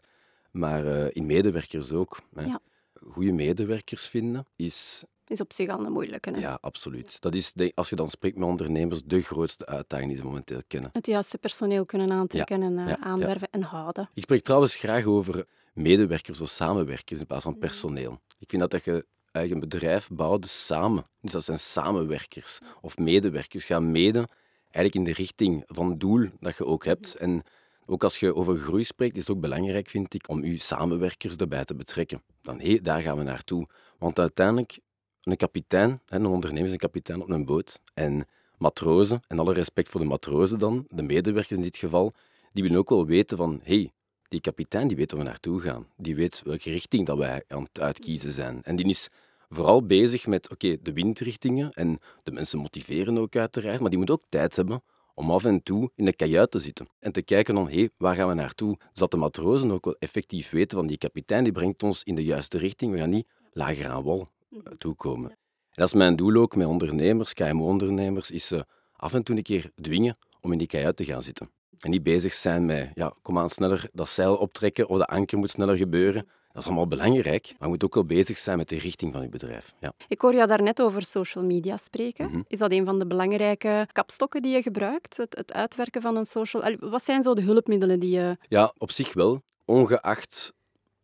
Maar 0.52 0.88
eh, 0.88 1.08
in 1.12 1.26
medewerkers 1.26 1.92
ook. 1.92 2.20
Hè. 2.34 2.46
Ja. 2.46 2.60
Goede 2.94 3.32
medewerkers 3.32 4.08
vinden 4.08 4.46
is 4.56 5.04
Is 5.30 5.42
op 5.42 5.54
zich 5.54 5.70
al 5.70 5.86
een 5.86 5.92
moeilijke. 5.92 6.30
Hè? 6.30 6.40
ja, 6.40 6.58
absoluut. 6.62 7.22
Dat 7.22 7.36
is, 7.36 7.54
als 7.74 7.90
je 7.90 7.96
dan 7.96 8.10
spreekt 8.10 8.38
met 8.38 8.48
ondernemers, 8.48 9.04
de 9.04 9.22
grootste 9.22 9.66
uitdaging 9.66 10.10
die 10.10 10.18
ze 10.18 10.26
momenteel 10.26 10.62
kennen. 10.68 10.90
Het 10.94 11.06
juiste 11.06 11.38
personeel 11.38 11.86
kunnen 11.86 12.12
aantrekken 12.12 12.62
en 12.62 12.74
ja. 12.74 13.00
aanwerven 13.00 13.48
en 13.52 13.62
houden. 13.62 14.10
Ik 14.14 14.24
spreek 14.24 14.44
trouwens 14.44 14.76
graag 14.76 15.06
over 15.06 15.46
medewerkers 15.74 16.42
of 16.42 16.50
samenwerkers 16.50 17.20
in 17.20 17.26
plaats 17.26 17.44
van 17.44 17.58
personeel. 17.58 18.20
Ik 18.40 18.50
vind 18.50 18.62
dat, 18.62 18.72
dat 18.72 18.84
je 18.84 19.06
eigen 19.32 19.60
bedrijf 19.60 20.10
bouwt 20.12 20.48
samen. 20.48 21.06
Dus 21.22 21.32
dat 21.32 21.44
zijn 21.44 21.60
samenwerkers 21.60 22.60
of 22.82 22.98
medewerkers. 22.98 23.66
Gaan 23.66 23.92
mede 23.92 24.28
eigenlijk 24.72 24.96
in 24.96 25.04
de 25.04 25.22
richting 25.22 25.64
van 25.68 25.90
het 25.90 26.00
doel 26.00 26.30
dat 26.40 26.58
je 26.58 26.66
ook 26.66 26.86
hebt. 26.86 27.16
En 27.16 27.44
ook 27.86 28.04
als 28.04 28.20
je 28.20 28.36
over 28.36 28.58
groei 28.58 28.84
spreekt, 28.84 29.16
is 29.16 29.22
het 29.22 29.30
ook 29.30 29.42
belangrijk, 29.42 29.90
vind 29.90 30.14
ik, 30.14 30.30
om 30.30 30.46
je 30.46 30.58
samenwerkers 30.58 31.36
erbij 31.36 31.66
te 31.66 31.76
betrekken. 31.76 32.22
Dan, 32.42 32.60
hé, 32.60 32.80
daar 32.82 33.02
gaan 33.02 33.18
we 33.18 33.24
naartoe. 33.24 33.68
Want 33.98 34.20
uiteindelijk, 34.20 34.80
een 35.24 35.38
kapitein, 35.38 36.02
een 36.08 36.26
ondernemer 36.26 36.66
is 36.66 36.72
een 36.72 36.78
kapitein 36.78 37.22
op 37.22 37.30
een 37.30 37.46
boot. 37.46 37.80
En 37.94 38.28
matrozen, 38.58 39.22
en 39.28 39.40
alle 39.40 39.54
respect 39.54 39.90
voor 39.90 40.02
de 40.02 40.08
matrozen 40.08 40.60
dan, 40.60 40.86
de 40.90 41.04
medewerkers 41.04 41.58
in 41.58 41.64
dit 41.64 41.78
geval, 41.78 42.12
die 42.54 42.64
willen 42.64 42.78
ook 42.78 42.90
wel 42.90 43.06
weten 43.06 43.38
van, 43.38 43.60
hé, 43.64 43.76
hey, 43.76 43.92
die 44.28 44.42
kapitein 44.42 44.88
die 44.88 44.98
weet 44.98 45.12
waar 45.12 45.20
we 45.22 45.28
naartoe 45.28 45.62
gaan. 45.62 45.88
Die 45.98 46.16
weet 46.16 46.42
welke 46.44 46.70
richting 46.70 47.06
dat 47.06 47.18
wij 47.18 47.44
aan 47.48 47.64
het 47.64 47.80
uitkiezen 47.80 48.32
zijn. 48.32 48.64
En 48.64 48.76
die 48.76 48.86
is 48.86 49.10
vooral 49.50 49.86
bezig 49.86 50.28
met, 50.28 50.50
oké, 50.52 50.78
de 50.82 50.94
windrichtingen 50.94 51.72
en 51.72 52.00
de 52.24 52.32
mensen 52.32 52.60
motiveren 52.60 53.18
ook 53.18 53.36
uiteraard, 53.36 53.80
maar 53.80 53.90
die 53.90 54.00
moet 54.00 54.10
ook 54.10 54.24
tijd 54.30 54.56
hebben 54.56 54.82
om 55.14 55.32
af 55.32 55.46
en 55.46 55.64
toe 55.64 55.92
in 55.96 56.06
de 56.06 56.14
kajuit 56.14 56.52
te 56.52 56.60
zitten 56.60 56.88
en 57.00 57.12
te 57.12 57.22
kijken 57.22 57.56
van, 57.56 57.68
hé, 57.68 57.76
hey, 57.76 57.90
waar 57.98 58.16
gaan 58.16 58.28
we 58.28 58.34
naartoe? 58.34 58.78
Zodat 58.94 59.12
de 59.12 59.18
matrozen 59.18 59.72
ook 59.72 59.86
wel 59.86 59.96
effectief 60.00 60.50
weten 60.50 60.78
van, 60.78 60.88
die 60.88 60.98
kapitein 60.98 61.44
die 61.44 61.54
brengt 61.54 61.84
ons 61.84 62.04
in 62.04 62.16
de 62.16 62.24
juiste 62.24 62.58
richting, 62.58 62.92
we 62.92 62.98
gaan 62.98 63.10
niet 63.10 63.28
lager 63.54 63.88
aan 63.88 64.04
wal 64.04 64.28
toekomen. 64.78 65.30
En 65.30 65.38
dat 65.86 65.88
is 65.88 65.94
mijn 65.94 66.16
doel 66.16 66.36
ook 66.36 66.56
met 66.56 66.68
ondernemers, 66.68 67.34
KMO-ondernemers, 67.34 68.32
is 68.32 68.48
ze 68.48 68.66
af 68.96 69.14
en 69.14 69.24
toe 69.24 69.36
een 69.36 69.44
keer 69.44 69.72
dwingen 69.82 70.18
om 70.42 70.52
in 70.52 70.58
die 70.58 70.68
kajuit 70.68 70.96
te 70.96 71.04
gaan 71.04 71.22
zitten. 71.22 71.50
En 71.80 71.90
niet 71.90 72.04
bezig 72.04 72.34
zijn 72.34 72.66
met, 72.66 72.92
ja, 72.94 73.14
kom 73.22 73.38
aan, 73.38 73.50
sneller 73.50 73.90
dat 73.94 74.10
zeil 74.10 74.36
optrekken 74.36 74.88
of 74.88 74.98
de 74.98 75.06
anker 75.06 75.38
moet 75.38 75.50
sneller 75.50 75.78
gebeuren. 75.78 76.28
Dat 76.52 76.62
is 76.62 76.66
allemaal 76.66 76.88
belangrijk, 76.88 77.46
maar 77.46 77.68
je 77.68 77.68
moet 77.68 77.84
ook 77.84 77.94
wel 77.94 78.06
bezig 78.06 78.38
zijn 78.38 78.58
met 78.58 78.70
de 78.70 78.78
richting 78.78 79.14
van 79.14 79.22
je 79.22 79.30
bedrijf. 79.30 79.74
Ja. 79.80 79.94
Ik 80.08 80.22
hoor 80.22 80.34
jou 80.34 80.48
daarnet 80.48 80.82
over 80.82 81.02
social 81.02 81.44
media 81.44 81.78
spreken. 81.78 82.30
Mhm. 82.30 82.42
Is 82.48 82.60
dat 82.60 82.72
een 82.72 82.86
van 82.86 83.00
de 83.00 83.08
belangrijke 83.08 83.88
kapstokken 83.92 84.42
die 84.42 84.52
je 84.52 84.62
gebruikt? 84.62 85.18
Het, 85.18 85.36
het 85.38 85.54
uitwerken 85.54 86.02
van 86.02 86.16
een 86.16 86.26
social... 86.26 86.76
Wat 86.80 87.04
zijn 87.04 87.22
zo 87.22 87.34
de 87.34 87.42
hulpmiddelen 87.42 88.00
die 88.00 88.12
je... 88.12 88.38
Ja, 88.48 88.74
op 88.78 88.92
zich 88.92 89.14
wel. 89.14 89.42
Ongeacht. 89.66 90.54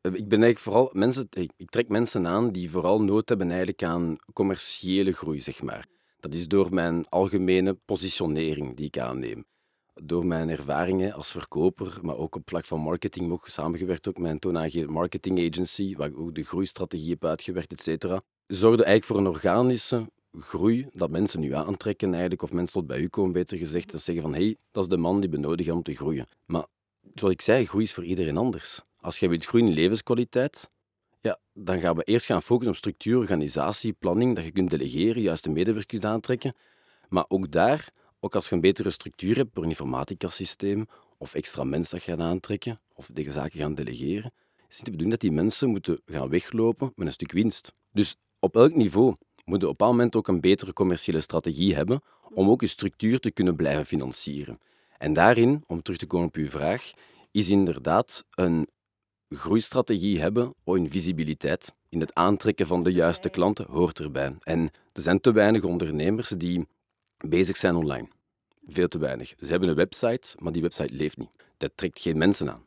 Eh, 0.05 0.13
Ik 0.13 0.27
ben 0.27 0.43
eigenlijk 0.43 0.59
vooral 0.59 0.89
mensen. 0.93 1.27
Ik 1.57 1.69
trek 1.69 1.89
mensen 1.89 2.27
aan 2.27 2.51
die 2.51 2.71
vooral 2.71 3.03
nood 3.03 3.29
hebben 3.29 3.47
eigenlijk 3.47 3.83
aan 3.83 4.15
commerciële 4.33 5.11
groei, 5.11 5.41
zeg 5.41 5.61
maar. 5.61 5.85
Dat 6.19 6.33
is 6.33 6.47
door 6.47 6.73
mijn 6.73 7.09
algemene 7.09 7.73
positionering 7.85 8.75
die 8.75 8.85
ik 8.85 8.97
aanneem. 8.97 9.45
Door 9.93 10.25
mijn 10.25 10.49
ervaringen 10.49 11.13
als 11.13 11.31
verkoper, 11.31 11.97
maar 12.01 12.17
ook 12.17 12.35
op 12.35 12.49
vlak 12.49 12.65
van 12.65 12.79
marketing 12.79 13.31
ook 13.31 13.47
samengewerkt 13.47 14.07
ook 14.07 14.17
met 14.17 14.31
een 14.31 14.39
toonaangevende 14.39 14.93
marketing 14.93 15.39
agency, 15.51 15.95
waar 15.95 16.07
ik 16.07 16.17
ook 16.17 16.35
de 16.35 16.43
groeistrategie 16.43 17.09
heb 17.09 17.25
uitgewerkt, 17.25 17.71
et 17.71 17.81
cetera. 17.81 18.21
Zorgde 18.47 18.83
eigenlijk 18.83 19.05
voor 19.05 19.17
een 19.17 19.33
organische 19.33 20.09
groei, 20.39 20.87
dat 20.93 21.09
mensen 21.09 21.39
nu 21.39 21.53
aantrekken 21.53 22.11
eigenlijk, 22.11 22.41
of 22.41 22.51
mensen 22.51 22.73
tot 22.73 22.87
bij 22.87 22.99
u 22.99 23.07
komen, 23.07 23.31
beter 23.31 23.57
gezegd, 23.57 23.93
en 23.93 23.99
zeggen 23.99 24.23
van, 24.23 24.33
hé, 24.33 24.43
hey, 24.43 24.57
dat 24.71 24.83
is 24.83 24.89
de 24.89 24.97
man 24.97 25.19
die 25.19 25.29
we 25.29 25.37
nodig 25.37 25.65
hebben 25.65 25.75
om 25.75 25.83
te 25.83 25.95
groeien. 25.95 26.27
Maar 26.45 26.65
zoals 27.13 27.33
ik 27.33 27.41
zei, 27.41 27.65
groei 27.65 27.83
is 27.83 27.93
voor 27.93 28.05
iedereen 28.05 28.37
anders. 28.37 28.81
Als 29.05 29.19
je 29.19 29.27
wilt 29.27 29.45
groeien 29.45 29.67
in 29.67 29.73
levenskwaliteit, 29.73 30.67
ja, 31.21 31.39
dan 31.53 31.79
gaan 31.79 31.95
we 31.95 32.03
eerst 32.03 32.25
gaan 32.25 32.41
focussen 32.41 32.71
op 32.71 32.77
structuur, 32.77 33.17
organisatie, 33.17 33.93
planning, 33.93 34.35
dat 34.35 34.43
je 34.43 34.51
kunt 34.51 34.69
delegeren, 34.69 35.21
juist 35.21 35.43
de 35.43 35.49
medewerkers 35.49 36.03
aantrekken. 36.03 36.55
Maar 37.09 37.25
ook 37.27 37.51
daar, 37.51 37.89
ook 38.19 38.35
als 38.35 38.49
je 38.49 38.55
een 38.55 38.61
betere 38.61 38.89
structuur 38.89 39.35
hebt, 39.35 39.55
door 39.55 39.63
een 39.63 39.69
informatica-systeem 39.69 40.87
of 41.17 41.33
extra 41.33 41.63
mensen 41.63 41.97
dat 41.97 42.05
je 42.05 42.11
gaat 42.11 42.19
aantrekken, 42.19 42.77
of 42.93 43.09
deze 43.13 43.31
zaken 43.31 43.59
gaan 43.59 43.75
delegeren, 43.75 44.31
is 44.69 44.75
het 44.75 44.85
de 44.85 44.91
bedoeling 44.91 45.11
dat 45.11 45.19
die 45.19 45.31
mensen 45.31 45.69
moeten 45.69 46.01
gaan 46.05 46.29
weglopen 46.29 46.91
met 46.95 47.07
een 47.07 47.13
stuk 47.13 47.31
winst. 47.31 47.73
Dus 47.91 48.15
op 48.39 48.55
elk 48.55 48.73
niveau 48.73 49.15
moet 49.43 49.61
je 49.61 49.67
op 49.67 49.81
een 49.81 49.87
moment 49.87 50.15
ook 50.15 50.27
een 50.27 50.41
betere 50.41 50.73
commerciële 50.73 51.19
strategie 51.19 51.75
hebben 51.75 52.01
om 52.33 52.49
ook 52.49 52.61
je 52.61 52.67
structuur 52.67 53.19
te 53.19 53.31
kunnen 53.31 53.55
blijven 53.55 53.85
financieren. 53.85 54.57
En 54.97 55.13
daarin, 55.13 55.63
om 55.67 55.81
terug 55.81 55.99
te 55.99 56.05
komen 56.05 56.27
op 56.27 56.35
uw 56.35 56.49
vraag, 56.49 56.91
is 57.31 57.49
inderdaad 57.49 58.25
een 58.31 58.67
groeistrategie 59.29 60.19
hebben 60.19 60.53
in 60.63 60.91
visibiliteit, 60.91 61.73
in 61.89 61.99
het 61.99 62.13
aantrekken 62.13 62.67
van 62.67 62.83
de 62.83 62.91
juiste 62.91 63.29
klanten, 63.29 63.65
hoort 63.69 63.99
erbij. 63.99 64.35
En 64.39 64.69
er 64.93 65.01
zijn 65.01 65.21
te 65.21 65.31
weinig 65.31 65.63
ondernemers 65.63 66.29
die 66.29 66.67
bezig 67.17 67.57
zijn 67.57 67.75
online. 67.75 68.07
Veel 68.67 68.87
te 68.87 68.97
weinig. 68.97 69.33
Ze 69.39 69.45
hebben 69.45 69.69
een 69.69 69.75
website, 69.75 70.35
maar 70.37 70.51
die 70.51 70.61
website 70.61 70.93
leeft 70.93 71.17
niet. 71.17 71.29
Dat 71.57 71.71
trekt 71.75 71.99
geen 71.99 72.17
mensen 72.17 72.51
aan. 72.51 72.63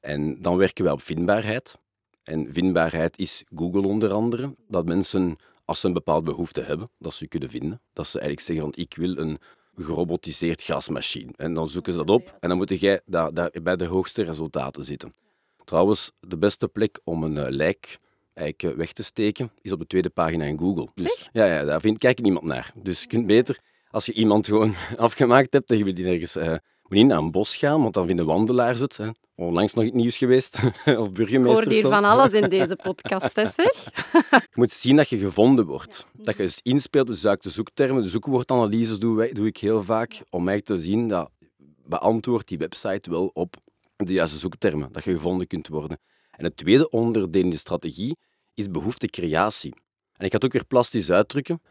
En 0.00 0.42
dan 0.42 0.56
werken 0.56 0.84
wij 0.84 0.92
op 0.92 1.02
vindbaarheid. 1.02 1.78
En 2.22 2.52
vindbaarheid 2.52 3.18
is 3.18 3.44
Google 3.54 3.88
onder 3.88 4.12
andere. 4.12 4.54
Dat 4.68 4.86
mensen, 4.86 5.36
als 5.64 5.80
ze 5.80 5.86
een 5.86 5.92
bepaalde 5.92 6.30
behoefte 6.30 6.60
hebben, 6.60 6.88
dat 6.98 7.14
ze 7.14 7.28
kunnen 7.28 7.50
vinden. 7.50 7.80
Dat 7.92 8.06
ze 8.06 8.20
eigenlijk 8.20 8.48
zeggen 8.48 8.82
ik 8.82 8.94
wil 8.96 9.16
een 9.16 9.38
gerobotiseerd 9.74 10.62
gasmachine. 10.62 11.32
En 11.36 11.54
dan 11.54 11.68
zoeken 11.68 11.92
ze 11.92 11.98
dat 11.98 12.10
op 12.10 12.36
en 12.40 12.48
dan 12.48 12.58
moet 12.58 12.80
jij 12.80 13.00
daar 13.06 13.50
bij 13.62 13.76
de 13.76 13.84
hoogste 13.84 14.22
resultaten 14.22 14.84
zitten. 14.84 15.12
Trouwens, 15.68 16.12
de 16.20 16.38
beste 16.38 16.68
plek 16.68 17.00
om 17.04 17.22
een 17.22 17.38
eh, 17.38 17.50
lijk 17.50 17.98
eigenlijk 18.34 18.74
eh, 18.74 18.78
weg 18.78 18.92
te 18.92 19.02
steken 19.02 19.50
is 19.60 19.72
op 19.72 19.78
de 19.78 19.86
tweede 19.86 20.10
pagina 20.10 20.44
in 20.44 20.58
Google. 20.58 20.88
Dus 20.94 21.28
ja, 21.32 21.44
ja, 21.44 21.64
daar 21.64 21.80
vindt, 21.80 21.98
kijkt 21.98 22.22
niemand 22.22 22.44
naar. 22.44 22.72
Dus 22.74 23.00
je 23.00 23.06
kunt 23.06 23.26
beter, 23.26 23.58
als 23.90 24.06
je 24.06 24.12
iemand 24.12 24.46
gewoon 24.46 24.74
afgemaakt 24.96 25.52
hebt 25.52 25.70
en 25.70 25.78
je 25.78 25.84
wilt 25.84 25.96
die 25.96 26.06
ergens... 26.06 26.36
eh 26.36 26.56
moet 26.82 26.98
niet 26.98 27.06
naar 27.06 27.18
een 27.18 27.30
bos 27.30 27.56
gaan, 27.56 27.82
want 27.82 27.94
dan 27.94 28.06
vinden 28.06 28.26
wandelaars 28.26 28.80
het. 28.80 28.96
Hè. 28.96 29.08
Onlangs 29.34 29.74
nog 29.74 29.84
het 29.84 29.94
nieuws 29.94 30.16
geweest, 30.16 30.60
of 30.84 31.06
Ik 31.06 31.14
burgemeester 31.14 31.64
hoor 31.64 31.72
hier 31.72 31.82
van 31.82 32.04
alles 32.04 32.32
in 32.32 32.48
deze 32.48 32.76
podcast, 32.88 33.36
hè, 33.36 33.48
zeg. 33.48 33.84
Je 34.30 34.54
moet 34.54 34.70
zien 34.70 34.96
dat 34.96 35.08
je 35.08 35.18
gevonden 35.18 35.66
wordt. 35.66 36.06
Dat 36.12 36.36
je 36.36 36.42
eens 36.42 36.60
inspeelt, 36.62 37.06
dus 37.06 37.26
uit 37.26 37.42
de 37.42 37.50
zoektermen. 37.50 38.02
De 38.02 38.08
zoekwoordanalyses 38.08 38.98
doe, 38.98 39.32
doe 39.32 39.46
ik 39.46 39.56
heel 39.56 39.82
vaak, 39.82 40.22
om 40.30 40.48
eigenlijk 40.48 40.80
te 40.80 40.86
zien 40.86 41.08
dat 41.08 41.30
beantwoordt 41.84 42.48
die 42.48 42.58
website 42.58 43.10
wel 43.10 43.30
op 43.32 43.56
de 44.06 44.12
juiste 44.12 44.38
zoektermen, 44.38 44.92
dat 44.92 45.04
je 45.04 45.12
gevonden 45.12 45.46
kunt 45.46 45.68
worden. 45.68 45.98
En 46.30 46.44
het 46.44 46.56
tweede 46.56 46.88
onderdeel 46.88 47.42
in 47.42 47.50
de 47.50 47.56
strategie 47.56 48.16
is 48.54 48.70
behoeftecreatie. 48.70 49.74
En 50.16 50.24
ik 50.24 50.30
ga 50.30 50.36
het 50.36 50.44
ook 50.44 50.52
weer 50.52 50.64
plastisch 50.64 51.10
uitdrukken. 51.10 51.62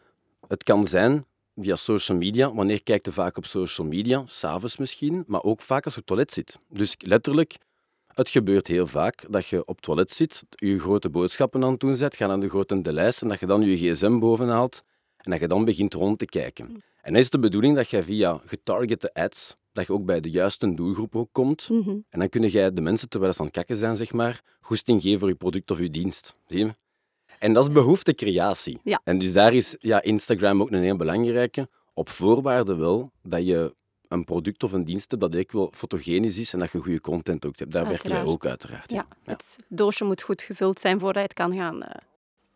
Het 0.47 0.63
kan 0.63 0.85
zijn 0.85 1.25
via 1.55 1.75
social 1.75 2.17
media. 2.17 2.53
Wanneer 2.53 2.83
kijkt 2.83 3.05
je 3.05 3.11
vaak 3.11 3.37
op 3.37 3.45
social 3.45 3.87
media? 3.87 4.23
S'avonds 4.25 4.77
misschien, 4.77 5.23
maar 5.27 5.43
ook 5.43 5.61
vaak 5.61 5.85
als 5.85 5.93
je 5.93 5.99
op 5.99 6.07
het 6.07 6.15
toilet 6.15 6.31
zit. 6.31 6.57
Dus 6.69 6.95
letterlijk, 6.97 7.57
het 8.07 8.29
gebeurt 8.29 8.67
heel 8.67 8.87
vaak 8.87 9.25
dat 9.29 9.45
je 9.45 9.65
op 9.65 9.75
het 9.75 9.83
toilet 9.83 10.11
zit, 10.11 10.43
je 10.49 10.79
grote 10.79 11.09
boodschappen 11.09 11.63
aan 11.63 11.71
het 11.71 11.79
doen 11.79 11.97
bent, 11.97 12.15
ga 12.15 12.27
naar 12.27 12.39
de 12.39 12.49
grote 12.49 12.93
lijst 12.93 13.21
en 13.21 13.27
dat 13.27 13.39
je 13.39 13.45
dan 13.45 13.61
je 13.61 13.77
gsm 13.77 14.19
bovenhaalt 14.19 14.83
en 15.17 15.31
dat 15.31 15.39
je 15.39 15.47
dan 15.47 15.65
begint 15.65 15.93
rond 15.93 16.19
te 16.19 16.25
kijken. 16.25 16.65
En 17.01 17.13
dan 17.13 17.21
is 17.21 17.29
de 17.29 17.39
bedoeling 17.39 17.75
dat 17.75 17.89
je 17.89 18.03
via 18.03 18.41
getargete 18.45 19.13
ads, 19.13 19.55
dat 19.77 19.87
je 19.87 19.93
ook 19.93 20.05
bij 20.05 20.19
de 20.19 20.29
juiste 20.29 20.73
doelgroep 20.73 21.15
ook 21.15 21.29
komt. 21.31 21.69
Mhm. 21.69 21.89
En 22.09 22.19
dan 22.19 22.29
kun 22.29 22.51
je 22.51 22.73
de 22.73 22.81
mensen, 22.81 23.09
terwijl 23.09 23.33
ze 23.33 23.39
aan 23.39 23.45
het 23.45 23.55
kakken 23.55 23.75
zijn, 23.75 23.95
zeg 23.95 24.13
maar, 24.13 24.41
goesting 24.61 25.01
geven 25.01 25.19
voor 25.19 25.29
je 25.29 25.35
product 25.35 25.71
of 25.71 25.79
je 25.79 25.89
dienst. 25.89 26.33
Zie 26.45 26.59
je? 26.65 26.75
En 27.39 27.53
dat 27.53 27.63
is 27.63 27.71
behoeftecreatie. 27.71 28.79
Ja. 28.83 29.01
En 29.03 29.17
dus 29.17 29.33
daar 29.33 29.53
is 29.53 29.75
ja, 29.79 30.01
Instagram 30.01 30.61
ook 30.61 30.71
een 30.71 30.81
heel 30.81 30.95
belangrijke, 30.95 31.69
op 31.93 32.09
voorwaarde 32.09 32.75
wel 32.75 33.11
dat 33.23 33.45
je 33.45 33.75
een 34.07 34.23
product 34.23 34.63
of 34.63 34.71
een 34.71 34.85
dienst 34.85 35.09
hebt 35.11 35.21
dat 35.21 35.33
eigenlijk 35.33 35.63
wel 35.63 35.79
fotogenisch 35.79 36.37
is 36.37 36.53
en 36.53 36.59
dat 36.59 36.71
je 36.71 36.77
goede 36.79 37.01
content 37.01 37.45
ook 37.45 37.59
hebt. 37.59 37.71
Daar 37.71 37.87
werken 37.87 38.09
wij 38.09 38.23
ook 38.23 38.45
uiteraard. 38.45 38.91
Ja, 38.91 39.05
Ja. 39.23 39.31
het 39.31 39.57
doosje 39.67 40.03
moet 40.03 40.21
goed 40.21 40.41
gevuld 40.41 40.79
zijn 40.79 40.99
voordat 40.99 41.15
je 41.21 41.27
het 41.27 41.33
kan 41.33 41.55
gaan. 41.55 41.83
eh. 41.83 42.01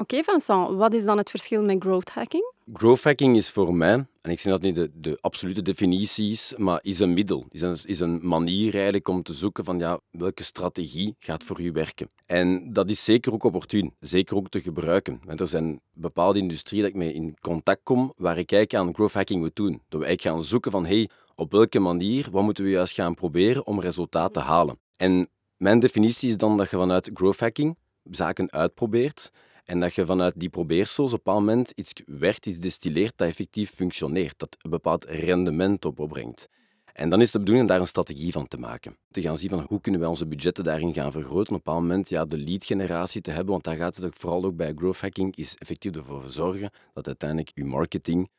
Oké, 0.01 0.23
Vincent, 0.23 0.77
wat 0.77 0.93
is 0.93 1.05
dan 1.05 1.17
het 1.17 1.29
verschil 1.29 1.63
met 1.63 1.83
growth 1.83 2.09
hacking? 2.09 2.53
Growth 2.73 3.03
hacking 3.03 3.35
is 3.35 3.49
voor 3.49 3.73
mij, 3.73 4.05
en 4.21 4.31
ik 4.31 4.39
zeg 4.39 4.53
dat 4.53 4.61
niet 4.61 4.75
de, 4.75 4.91
de 4.93 5.17
absolute 5.21 5.61
definitie 5.61 6.31
is, 6.31 6.53
maar 6.57 6.79
is 6.81 6.99
een 6.99 7.13
middel. 7.13 7.45
Is 7.49 7.61
een, 7.61 7.77
is 7.85 7.99
een 7.99 8.27
manier 8.27 8.73
eigenlijk 8.73 9.07
om 9.07 9.23
te 9.23 9.33
zoeken 9.33 9.65
van 9.65 9.79
ja, 9.79 9.99
welke 10.11 10.43
strategie 10.43 11.15
gaat 11.19 11.43
voor 11.43 11.61
u 11.61 11.71
werken. 11.71 12.07
En 12.25 12.73
dat 12.73 12.89
is 12.89 13.03
zeker 13.03 13.33
ook 13.33 13.43
opportun, 13.43 13.95
zeker 13.99 14.35
ook 14.35 14.49
te 14.49 14.61
gebruiken. 14.61 15.21
Want 15.25 15.39
er 15.39 15.47
zijn 15.47 15.79
bepaalde 15.93 16.39
industrieën 16.39 16.83
dat 16.83 16.91
ik 16.91 16.97
mee 16.97 17.13
in 17.13 17.37
contact 17.41 17.81
kom, 17.83 18.13
waar 18.15 18.37
ik 18.37 18.51
eigenlijk 18.51 18.73
aan 18.83 18.93
growth 18.95 19.13
hacking 19.13 19.39
moet 19.41 19.55
doen. 19.55 19.81
Dat 19.89 19.99
we 19.99 20.05
eigenlijk 20.05 20.35
gaan 20.35 20.43
zoeken 20.43 20.71
van 20.71 20.85
hey, 20.85 21.09
op 21.35 21.51
welke 21.51 21.79
manier, 21.79 22.27
wat 22.31 22.43
moeten 22.43 22.63
we 22.63 22.69
juist 22.69 22.93
gaan 22.93 23.13
proberen 23.13 23.65
om 23.65 23.79
resultaat 23.79 24.33
te 24.33 24.39
halen. 24.39 24.79
En 24.95 25.29
mijn 25.57 25.79
definitie 25.79 26.29
is 26.29 26.37
dan 26.37 26.57
dat 26.57 26.69
je 26.69 26.77
vanuit 26.77 27.09
growth 27.13 27.39
hacking 27.39 27.77
zaken 28.03 28.51
uitprobeert 28.51 29.31
en 29.71 29.79
dat 29.79 29.93
je 29.93 30.05
vanuit 30.05 30.33
die 30.37 30.49
probeersels 30.49 31.13
op 31.13 31.27
een 31.27 31.33
moment 31.33 31.71
iets 31.75 31.93
werkt, 32.05 32.45
iets 32.45 32.59
destilleert 32.59 33.13
dat 33.15 33.27
effectief 33.27 33.71
functioneert, 33.71 34.39
dat 34.39 34.57
een 34.61 34.69
bepaald 34.69 35.05
rendement 35.05 35.85
opbrengt. 35.85 36.49
En 36.93 37.09
dan 37.09 37.21
is 37.21 37.31
de 37.31 37.39
bedoeling 37.39 37.67
daar 37.67 37.79
een 37.79 37.87
strategie 37.87 38.31
van 38.31 38.47
te 38.47 38.57
maken. 38.57 38.97
Te 39.11 39.21
gaan 39.21 39.37
zien 39.37 39.49
van 39.49 39.65
hoe 39.67 39.81
kunnen 39.81 39.99
wij 40.01 40.09
onze 40.09 40.27
budgetten 40.27 40.63
daarin 40.63 40.93
gaan 40.93 41.11
vergroten. 41.11 41.55
Op 41.55 41.67
een 41.67 41.73
moment 41.73 42.09
ja, 42.09 42.25
de 42.25 42.37
lead-generatie 42.37 43.21
te 43.21 43.31
hebben, 43.31 43.51
want 43.51 43.63
daar 43.63 43.75
gaat 43.75 43.95
het 43.95 44.05
ook 44.05 44.17
vooral 44.17 44.43
ook 44.43 44.55
bij 44.55 44.73
growth 44.75 45.01
hacking, 45.01 45.35
is 45.35 45.55
effectief 45.57 45.95
ervoor 45.95 46.23
zorgen 46.27 46.71
dat 46.93 47.07
uiteindelijk 47.07 47.51
je 47.53 47.65
marketing 47.65 48.29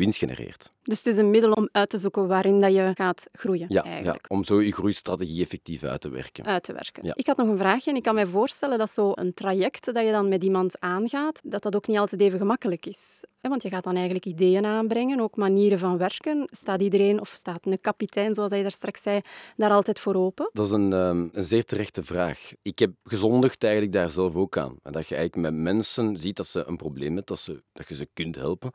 winst 0.00 0.18
genereert. 0.18 0.72
Dus 0.82 0.98
het 0.98 1.06
is 1.06 1.16
een 1.16 1.30
middel 1.30 1.52
om 1.52 1.68
uit 1.72 1.88
te 1.88 1.98
zoeken 1.98 2.26
waarin 2.26 2.60
dat 2.60 2.72
je 2.72 2.90
gaat 2.94 3.26
groeien, 3.32 3.66
Ja, 3.68 3.82
ja, 3.84 3.90
eigenlijk. 3.90 4.24
om 4.28 4.44
zo 4.44 4.60
je 4.60 4.72
groeistrategie 4.72 5.40
effectief 5.42 5.82
uit 5.82 6.00
te 6.00 6.08
werken. 6.08 6.44
Uit 6.44 6.62
te 6.62 6.72
werken. 6.72 7.06
Ja. 7.06 7.12
Ik 7.16 7.26
had 7.26 7.36
nog 7.36 7.48
een 7.48 7.58
vraagje 7.58 7.90
en 7.90 7.96
ik 7.96 8.02
kan 8.02 8.14
mij 8.14 8.26
voorstellen 8.26 8.78
dat 8.78 8.90
zo'n 8.90 9.32
traject 9.34 9.84
dat 9.94 10.04
je 10.04 10.10
dan 10.10 10.28
met 10.28 10.44
iemand 10.44 10.80
aangaat, 10.80 11.40
dat 11.44 11.62
dat 11.62 11.76
ook 11.76 11.86
niet 11.86 11.98
altijd 11.98 12.20
even 12.20 12.38
gemakkelijk 12.38 12.86
is. 12.86 13.20
Want 13.40 13.62
je 13.62 13.68
gaat 13.68 13.84
dan 13.84 13.94
eigenlijk 13.94 14.24
ideeën 14.26 14.66
aanbrengen, 14.66 15.20
ook 15.20 15.36
manieren 15.36 15.78
van 15.78 15.98
werken. 15.98 16.48
Staat 16.50 16.82
iedereen, 16.82 17.20
of 17.20 17.32
staat 17.36 17.66
een 17.66 17.80
kapitein, 17.80 18.34
zoals 18.34 18.54
je 18.54 18.62
daar 18.62 18.70
straks 18.70 19.02
zei, 19.02 19.20
daar 19.56 19.70
altijd 19.70 19.98
voor 19.98 20.14
open? 20.14 20.50
Dat 20.52 20.66
is 20.66 20.72
een, 20.72 20.92
ehm, 20.92 21.28
een 21.32 21.42
zeer 21.42 21.64
terechte 21.64 22.02
vraag. 22.04 22.52
Ik 22.62 22.78
heb 22.78 22.92
gezondigd 23.04 23.62
eigenlijk 23.62 23.92
daar 23.92 24.10
zelf 24.10 24.34
ook 24.34 24.56
aan. 24.56 24.76
En 24.82 24.92
dat 24.92 25.08
je 25.08 25.14
eigenlijk 25.14 25.50
met 25.52 25.62
mensen 25.62 26.16
ziet 26.16 26.36
dat 26.36 26.46
ze 26.46 26.64
een 26.66 26.76
probleem 26.76 27.06
hebben, 27.06 27.24
dat, 27.24 27.38
ze, 27.38 27.62
dat 27.72 27.88
je 27.88 27.94
ze 27.94 28.08
kunt 28.12 28.34
helpen, 28.36 28.72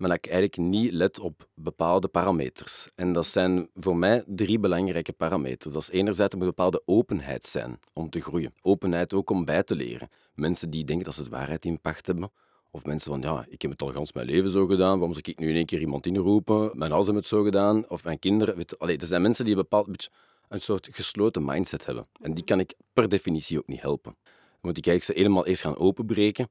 maar 0.00 0.08
dat 0.08 0.18
ik 0.18 0.26
eigenlijk 0.26 0.70
niet 0.70 0.92
let 0.92 1.18
op 1.18 1.48
bepaalde 1.54 2.08
parameters. 2.08 2.88
En 2.94 3.12
dat 3.12 3.26
zijn 3.26 3.68
voor 3.74 3.96
mij 3.96 4.24
drie 4.26 4.58
belangrijke 4.58 5.12
parameters. 5.12 5.72
Dat 5.72 5.82
is 5.82 5.90
enerzijds 5.90 6.34
er 6.34 6.40
een 6.40 6.46
bepaalde 6.46 6.82
openheid 6.84 7.44
zijn 7.44 7.78
om 7.92 8.10
te 8.10 8.20
groeien. 8.20 8.54
Openheid 8.62 9.14
ook 9.14 9.30
om 9.30 9.44
bij 9.44 9.62
te 9.62 9.74
leren. 9.74 10.08
Mensen 10.34 10.70
die 10.70 10.84
denken 10.84 11.04
dat 11.04 11.14
ze 11.14 11.20
het 11.20 11.30
waarheid 11.30 11.64
in 11.64 11.80
pacht 11.80 12.06
hebben, 12.06 12.30
Of 12.70 12.84
mensen 12.84 13.10
van, 13.10 13.20
ja, 13.20 13.44
ik 13.48 13.62
heb 13.62 13.70
het 13.70 13.82
al 13.82 13.88
gans 13.88 14.12
mijn 14.12 14.26
leven 14.26 14.50
zo 14.50 14.66
gedaan, 14.66 14.98
waarom 14.98 15.12
zou 15.12 15.24
ik 15.28 15.38
nu 15.38 15.48
in 15.48 15.54
één 15.54 15.66
keer 15.66 15.80
iemand 15.80 16.06
inroepen? 16.06 16.56
Mijn 16.58 16.92
ouders 16.92 17.04
hebben 17.04 17.22
het 17.22 17.26
zo 17.26 17.42
gedaan, 17.42 17.88
of 17.88 18.04
mijn 18.04 18.18
kinderen. 18.18 18.56
Weet, 18.56 18.78
allee, 18.78 18.98
er 18.98 19.06
zijn 19.06 19.22
mensen 19.22 19.44
die 19.44 19.54
een 19.54 19.60
bepaald 19.60 20.08
een 20.48 20.60
soort 20.60 20.88
gesloten 20.90 21.44
mindset 21.44 21.86
hebben. 21.86 22.04
En 22.20 22.34
die 22.34 22.44
kan 22.44 22.60
ik 22.60 22.74
per 22.92 23.08
definitie 23.08 23.58
ook 23.58 23.66
niet 23.66 23.80
helpen. 23.80 24.16
Dan 24.22 24.60
moet 24.60 24.78
ik 24.78 24.86
eigenlijk 24.86 25.04
ze 25.04 25.24
helemaal 25.24 25.46
eerst 25.46 25.62
gaan 25.62 25.78
openbreken, 25.78 26.48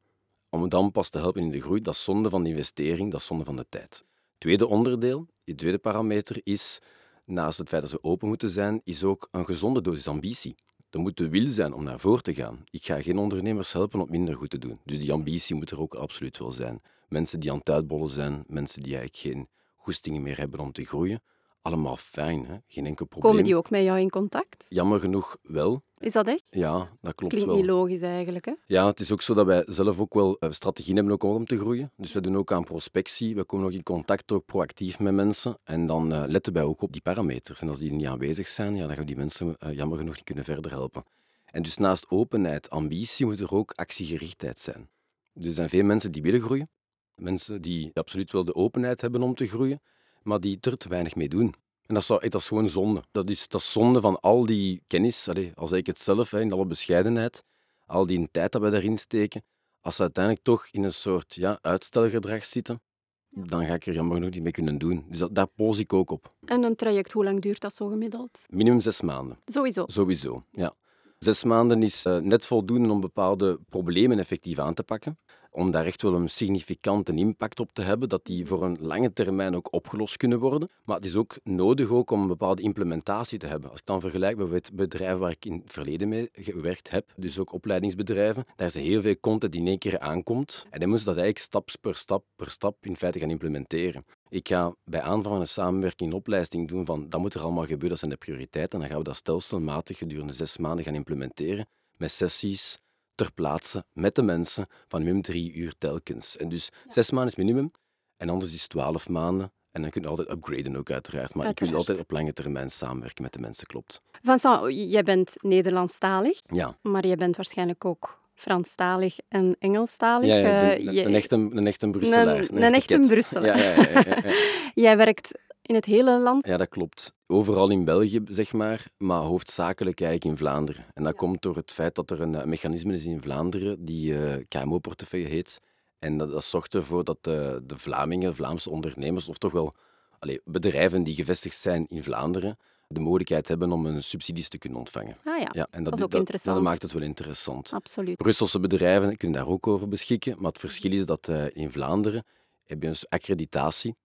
om 0.50 0.70
dan 0.70 0.92
pas 0.92 1.10
te 1.10 1.18
helpen 1.18 1.42
in 1.42 1.50
de 1.50 1.62
groei. 1.62 1.82
Dat 1.82 1.94
is 1.94 2.04
zonde 2.04 2.30
van 2.30 2.44
de 2.44 2.50
investering, 2.50 3.12
dat 3.12 3.20
is 3.20 3.26
zonde 3.26 3.44
van 3.44 3.56
de 3.56 3.66
tijd. 3.70 4.04
Tweede 4.38 4.68
onderdeel, 4.68 5.28
die 5.44 5.56
tweede 5.56 5.78
parameter, 5.78 6.42
is, 6.44 6.80
naast 7.26 7.58
het 7.58 7.70
feit 7.70 7.82
dat 7.82 7.92
ze 7.92 8.04
open 8.04 8.28
moeten 8.28 8.50
zijn, 8.50 8.82
is 8.84 9.04
ook 9.04 9.28
een 9.32 9.46
gezonde 9.46 9.82
dosis 9.82 10.08
ambitie. 10.08 10.56
Er 10.90 11.00
moet 11.00 11.18
de 11.18 11.30
wil 11.30 11.48
zijn 11.48 11.74
om 11.74 11.84
naar 11.84 12.00
voren 12.00 12.24
te 12.24 12.34
gaan. 12.34 12.64
Ik 12.70 12.86
ga 12.86 13.02
geen 13.02 13.18
ondernemers 13.18 13.74
helpen 13.74 14.02
om 14.02 14.08
minder 14.10 14.36
goed 14.36 14.50
te 14.50 14.58
doen. 14.58 14.80
Dus 14.86 15.00
die 15.00 15.12
ambitie 15.12 15.56
moet 15.56 15.72
er 15.72 15.80
ook 15.80 15.94
absoluut 15.94 16.38
wel 16.38 16.52
zijn. 16.52 16.82
Mensen 17.08 17.40
die 17.40 17.52
aan 17.52 17.58
het 17.58 17.70
uitbollen 17.70 18.10
zijn, 18.10 18.44
mensen 18.48 18.84
die 18.84 18.98
eigenlijk 18.98 19.36
geen 19.36 19.48
goestingen 19.76 20.22
meer 20.22 20.38
hebben 20.38 20.60
om 20.60 20.72
te 20.72 20.84
groeien, 20.84 21.22
allemaal 21.70 21.98
fijn, 21.98 22.46
hè? 22.46 22.56
geen 22.68 22.86
enkel 22.86 23.06
probleem. 23.06 23.32
Komen 23.32 23.46
die 23.46 23.56
ook 23.56 23.70
met 23.70 23.84
jou 23.84 24.00
in 24.00 24.10
contact? 24.10 24.66
Jammer 24.70 25.00
genoeg 25.00 25.38
wel. 25.42 25.82
Is 26.00 26.14
dat 26.14 26.28
echt? 26.28 26.44
Ja, 26.50 26.78
dat 27.02 27.16
klopt 27.16 27.34
Klinkt 27.34 27.50
wel. 27.50 27.56
niet 27.56 27.66
logisch 27.66 28.02
eigenlijk. 28.02 28.46
Hè? 28.46 28.54
Ja, 28.66 28.88
het 28.88 29.00
is 29.00 29.12
ook 29.12 29.22
zo 29.22 29.34
dat 29.34 29.46
wij 29.46 29.64
zelf 29.68 30.00
ook 30.00 30.14
wel 30.14 30.38
eh, 30.40 30.52
strategieën 30.52 30.96
hebben 30.96 31.14
ook 31.14 31.24
om 31.24 31.46
te 31.46 31.58
groeien. 31.58 31.92
Dus 31.98 32.14
we 32.14 32.22
doen 32.22 32.38
ook 32.38 32.52
aan 32.52 32.64
prospectie. 32.64 33.36
We 33.36 33.44
komen 33.44 33.66
ook 33.66 33.72
in 33.72 33.84
contact, 33.84 34.32
ook 34.32 34.46
proactief 34.46 35.00
met 35.00 35.14
mensen. 35.14 35.58
En 35.64 35.86
dan 35.86 36.14
eh, 36.14 36.24
letten 36.28 36.54
wij 36.54 36.64
ook 36.64 36.82
op 36.82 36.92
die 36.92 37.02
parameters. 37.02 37.62
En 37.62 37.70
als 37.70 37.80
die 37.80 37.92
niet 37.92 38.08
aanwezig 38.08 38.48
zijn, 38.48 38.76
ja, 38.76 38.80
dan 38.80 38.90
gaan 38.90 39.00
we 39.00 39.06
die 39.06 39.16
mensen 39.16 39.56
eh, 39.60 39.74
jammer 39.74 39.98
genoeg 39.98 40.16
niet 40.16 40.24
kunnen 40.24 40.44
verder 40.44 40.72
helpen. 40.72 41.04
En 41.46 41.62
dus 41.62 41.78
naast 41.78 42.10
openheid, 42.10 42.70
ambitie, 42.70 43.26
moet 43.26 43.40
er 43.40 43.54
ook 43.54 43.72
actiegerichtheid 43.76 44.60
zijn. 44.60 44.90
Dus 45.34 45.46
er 45.46 45.54
zijn 45.54 45.70
veel 45.70 45.84
mensen 45.84 46.12
die 46.12 46.22
willen 46.22 46.42
groeien. 46.42 46.70
Mensen 47.16 47.62
die 47.62 47.92
absoluut 47.94 48.32
wel 48.32 48.46
de 48.46 48.56
openheid 48.56 49.02
hebben 49.02 49.22
om 49.22 49.36
te 49.36 49.48
groeien, 49.48 49.82
maar 50.24 50.40
die 50.40 50.58
er 50.62 50.78
te 50.78 50.90
weinig 50.90 51.16
mee 51.16 51.30
doen. 51.30 51.54
En 51.86 51.94
dat 51.96 51.98
is, 51.98 52.06
zo- 52.06 52.18
dat 52.20 52.34
is 52.36 52.48
gewoon 52.48 52.68
zonde. 52.68 53.04
Dat 53.12 53.30
is, 53.30 53.48
dat 53.48 53.62
is 53.62 53.72
zonde 53.72 54.02
van 54.02 54.20
al 54.20 54.46
die 54.46 54.82
kennis, 54.88 55.28
allee, 55.30 55.52
als 55.56 55.72
ik 55.72 55.86
het 55.88 56.00
zelf, 56.00 56.34
in 56.34 56.52
alle 56.54 56.66
bescheidenheid, 56.66 57.44
al 57.86 58.06
die 58.06 58.28
tijd 58.32 58.52
dat 58.52 58.62
we 58.62 58.70
daarin 58.70 58.98
steken, 58.98 59.44
als 59.82 59.96
ze 59.96 60.02
uiteindelijk 60.02 60.44
toch 60.46 60.68
in 60.72 60.84
een 60.84 60.94
soort 60.94 61.36
ja, 61.36 61.60
uitstelgedrag 61.62 62.46
zitten, 62.46 62.82
dan 63.30 63.66
ga 63.66 63.74
ik 63.74 63.86
er 63.88 63.94
jammer 63.94 64.16
genoeg 64.16 64.32
niet 64.32 64.44
mee 64.44 64.52
kunnen 64.52 64.78
doen. 64.78 65.06
Dus 65.10 65.20
dat, 65.20 65.36
daar 65.36 65.48
poos 65.48 65.78
ik 65.78 65.94
ook 65.94 66.10
op. 66.12 66.28
En 66.46 66.64
een 66.64 66.76
traject, 66.76 67.12
hoe 67.12 67.24
lang 67.24 67.42
duurt 67.42 67.60
dat 67.62 67.74
zo 67.74 67.88
gemiddeld? 67.88 68.46
Minimum 68.50 68.82
zes 68.82 69.02
maanden. 69.02 69.38
Sowieso. 69.46 69.84
Sowieso, 69.88 70.44
ja. 70.52 70.74
Zes 71.20 71.44
maanden 71.44 71.84
is 71.84 72.06
eh, 72.06 72.18
net 72.18 72.46
voldoende 72.46 72.90
om 72.92 73.00
bepaalde 73.02 73.60
problemen 73.70 74.20
effectief 74.20 74.60
aan 74.60 74.74
te 74.74 74.84
pakken. 74.84 75.18
Om 75.52 75.72
daar 75.72 75.86
echt 75.86 76.02
wel 76.02 76.14
een 76.14 76.30
significante 76.30 77.14
impact 77.14 77.60
op 77.60 77.70
te 77.74 77.82
hebben, 77.82 78.10
dat 78.10 78.26
die 78.26 78.46
voor 78.46 78.64
een 78.64 78.78
lange 78.80 79.14
termijn 79.14 79.56
ook 79.56 79.74
opgelost 79.74 80.18
kunnen 80.18 80.40
worden. 80.40 80.70
Maar 80.84 80.96
het 80.96 81.06
is 81.06 81.16
ook 81.16 81.38
nodig 81.44 81.90
ook 81.90 82.12
om 82.12 82.22
een 82.22 82.28
bepaalde 82.28 82.62
implementatie 82.62 83.38
te 83.38 83.48
hebben. 83.48 83.70
Als 83.70 83.80
ik 83.80 83.86
dan 83.86 84.02
vergelijk 84.02 84.38
met 84.38 84.72
bedrijven 84.74 85.20
waar 85.20 85.32
ik 85.32 85.46
in 85.46 85.54
het 85.54 85.74
verleden 85.74 86.10
mee 86.10 86.30
gewerkt 86.34 86.90
heb, 86.90 87.14
dus 87.16 87.40
ook 87.40 87.54
opleidingsbedrijven, 87.54 88.46
daar 88.56 88.68
is 88.68 88.74
heel 88.74 89.02
veel 89.02 89.20
content 89.20 89.52
die 89.52 89.62
in 89.62 89.68
één 89.68 89.78
keer 89.78 90.00
aankomt. 90.00 90.66
En 90.70 90.80
dan 90.80 90.90
moeten 90.90 91.08
ze 91.08 91.14
dat 91.14 91.24
eigenlijk 91.24 91.46
stap 91.46 91.70
per 91.82 91.96
stap 91.96 92.24
per 92.36 92.52
stap 92.52 92.86
in 92.86 92.96
feite 92.96 93.20
gaan 93.20 93.30
implementeren. 93.30 94.06
Ik 94.30 94.48
ga 94.48 94.76
bij 94.84 95.02
aanvang 95.02 95.26
van 95.26 95.40
een 95.40 95.48
samenwerking 95.48 96.10
een 96.12 96.18
opleiding 96.18 96.68
doen 96.68 96.86
van 96.86 97.10
dat 97.10 97.20
moet 97.20 97.34
er 97.34 97.42
allemaal 97.42 97.64
gebeuren, 97.64 97.90
dat 97.90 98.00
zijn 98.00 98.12
de 98.12 98.18
prioriteiten. 98.18 98.74
En 98.74 98.80
dan 98.80 98.90
gaan 98.90 98.98
we 98.98 99.04
dat 99.04 99.16
stelselmatig 99.16 99.98
gedurende 99.98 100.34
zes 100.34 100.58
maanden 100.58 100.86
gaan 100.86 100.96
implementeren 100.96 101.68
met 101.98 102.12
sessies 102.12 102.80
ter 103.20 103.32
plaatse 103.34 103.86
met 103.94 104.16
de 104.16 104.22
mensen 104.22 104.68
van 104.88 105.00
minimum 105.00 105.22
drie 105.22 105.54
uur 105.54 105.74
telkens. 105.78 106.38
En 106.38 106.50
dus 106.50 106.70
zes 106.88 107.12
maanden 107.12 107.32
is 107.32 107.38
minimum 107.38 107.72
en 108.18 108.30
anders 108.30 108.54
is 108.54 108.68
twaalf 108.68 109.10
maanden. 109.10 109.52
En 109.72 109.82
dan 109.82 109.92
kun 109.92 110.02
je 110.02 110.08
altijd 110.08 110.30
upgraden 110.30 110.76
ook 110.76 110.92
uiteraard. 110.92 111.34
Maar 111.36 111.48
ik 111.50 111.60
wil 111.60 111.76
altijd 111.76 112.00
op 112.00 112.12
lange 112.12 112.34
termijn 112.34 112.70
samenwerken 112.70 113.24
met 113.24 113.34
de 113.34 113.40
mensen, 113.40 113.68
klopt. 113.68 114.02
Vincent, 114.22 114.92
jij 114.92 115.04
bent 115.04 115.34
Nederlandstalig, 115.42 116.40
Ja, 116.52 116.78
maar 116.82 117.08
je 117.08 117.16
bent 117.16 117.36
waarschijnlijk 117.36 117.86
ook 117.86 118.20
Franstalig 118.36 119.18
en 119.28 119.56
Engelstalig. 119.60 120.28
ja, 120.28 120.36
ja 120.36 120.72
Eh, 120.76 121.04
een, 121.06 121.16
echte, 121.16 121.36
een 121.36 121.68
echte 121.68 121.90
Brusselaar. 121.90 122.38
Een- 122.38 122.64
een 122.64 122.74
echte. 122.74 123.00
Brusselaar. 123.00 123.58
Ja, 123.58 123.64
ja, 123.64 123.90
ja, 123.90 124.00
ja, 124.00 124.30
ja. 124.30 124.34
Jij 124.86 124.98
werkt 124.98 125.40
in 125.70 125.76
het 125.76 125.86
hele 125.86 126.20
land. 126.20 126.48
Ja, 126.48 126.58
dat 126.58 126.70
klopt. 126.70 127.14
Overal 127.28 127.70
in 127.70 127.86
België, 127.86 128.22
zeg 128.30 128.54
maar, 128.54 128.88
maar 128.98 129.22
hoofdzakelijk 129.22 130.02
eigenlijk 130.02 130.32
in 130.32 130.46
Vlaanderen. 130.46 130.86
En 130.94 131.04
dat 131.04 131.16
komt 131.16 131.42
door 131.42 131.56
het 131.56 131.72
feit 131.72 131.96
dat 131.96 132.12
er 132.12 132.22
een, 132.22 132.36
eh, 132.36 132.46
mechanisme 132.46 132.94
is 132.94 133.06
in 133.06 133.22
Vlaanderen 133.22 133.86
die 133.86 134.26
eh, 134.26 134.46
KMO-portefeuille 134.48 135.28
heet. 135.28 135.60
En 136.00 136.18
dat, 136.18 136.32
dat 136.32 136.44
zorgt 136.44 136.74
ervoor 136.74 137.04
dat 137.04 137.18
de, 137.22 137.62
de 137.64 137.78
Vlamingen, 137.78 138.36
Vlaamse 138.36 138.70
ondernemers, 138.70 139.30
of 139.30 139.38
toch 139.38 139.52
wel 139.52 139.76
allee, 140.20 140.42
bedrijven 140.46 141.04
die 141.04 141.14
gevestigd 141.14 141.58
zijn 141.58 141.86
in 141.88 142.04
Vlaanderen, 142.04 142.58
de 142.88 143.00
mogelijkheid 143.00 143.48
hebben 143.48 143.72
om 143.72 143.86
een 143.86 144.04
subsidies 144.04 144.50
te 144.50 144.58
kunnen 144.58 144.80
ontvangen. 144.80 145.18
Ah 145.24 145.40
ja, 145.40 145.50
Ja, 145.52 145.68
en 145.72 145.84
dat 145.84 145.98
is 145.98 146.04
ook 146.04 146.14
interessant. 146.14 146.56
Dat 146.56 146.66
maakt 146.66 146.82
het 146.82 146.92
wel 146.92 147.02
interessant. 147.02 147.74
absoluut. 147.74 148.16
Brusselse 148.16 148.60
bedrijven 148.60 149.18
kunnen 149.18 149.38
daar 149.38 149.50
ook 149.50 149.68
over 149.68 149.88
beschikken, 149.88 150.36
maar 150.38 150.52
het 150.52 150.60
verschil 150.60 150.92
is 150.92 151.06
dat 151.06 151.28
eh, 151.28 151.46
in 151.54 151.72
Vlaanderen 151.72 152.24
heb 152.64 152.82
je 152.82 152.88
een 152.88 152.96
accreditatie. 153.10 153.96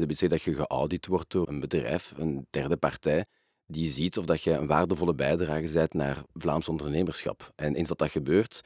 Dat 0.00 0.08
betekent 0.08 0.30
dat 0.30 0.42
je 0.42 0.54
geaudit 0.54 1.06
wordt 1.06 1.30
door 1.30 1.48
een 1.48 1.60
bedrijf, 1.60 2.12
een 2.16 2.46
derde 2.50 2.76
partij, 2.76 3.24
die 3.66 3.90
ziet 3.90 4.18
of 4.18 4.24
dat 4.24 4.42
je 4.42 4.50
een 4.50 4.66
waardevolle 4.66 5.14
bijdrage 5.14 5.72
bent 5.72 5.94
naar 5.94 6.24
Vlaams 6.32 6.68
ondernemerschap. 6.68 7.52
En 7.56 7.74
eens 7.74 7.88
dat 7.88 7.98
dat 7.98 8.10
gebeurt, 8.10 8.60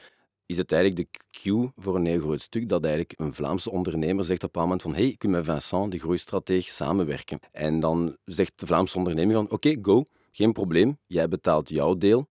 is 0.47 0.57
het 0.57 0.73
eigenlijk 0.73 1.13
de 1.13 1.19
cue 1.41 1.73
voor 1.77 1.97
een 1.97 2.07
heel 2.07 2.21
groot 2.21 2.41
stuk 2.41 2.69
dat 2.69 2.85
eigenlijk 2.85 3.19
een 3.21 3.35
Vlaamse 3.35 3.71
ondernemer 3.71 4.25
zegt 4.25 4.45
op 4.45 4.57
een 4.57 4.63
moment 4.63 4.83
van 4.83 4.95
hey, 4.95 5.07
ik 5.07 5.23
wil 5.23 5.31
met 5.31 5.45
Vincent, 5.45 5.91
de 5.91 5.99
groeistrateeg, 5.99 6.69
samenwerken. 6.69 7.39
En 7.53 7.81
dan 7.81 8.17
zegt 8.25 8.53
de 8.61 8.67
Vlaamse 8.67 8.97
ondernemer 8.97 9.35
van 9.35 9.51
oké, 9.51 9.77
go, 9.83 10.05
geen 10.33 10.53
probleem, 10.53 10.99
jij 11.07 11.29
betaalt 11.29 11.69
jouw 11.69 11.95
deel, 11.95 12.29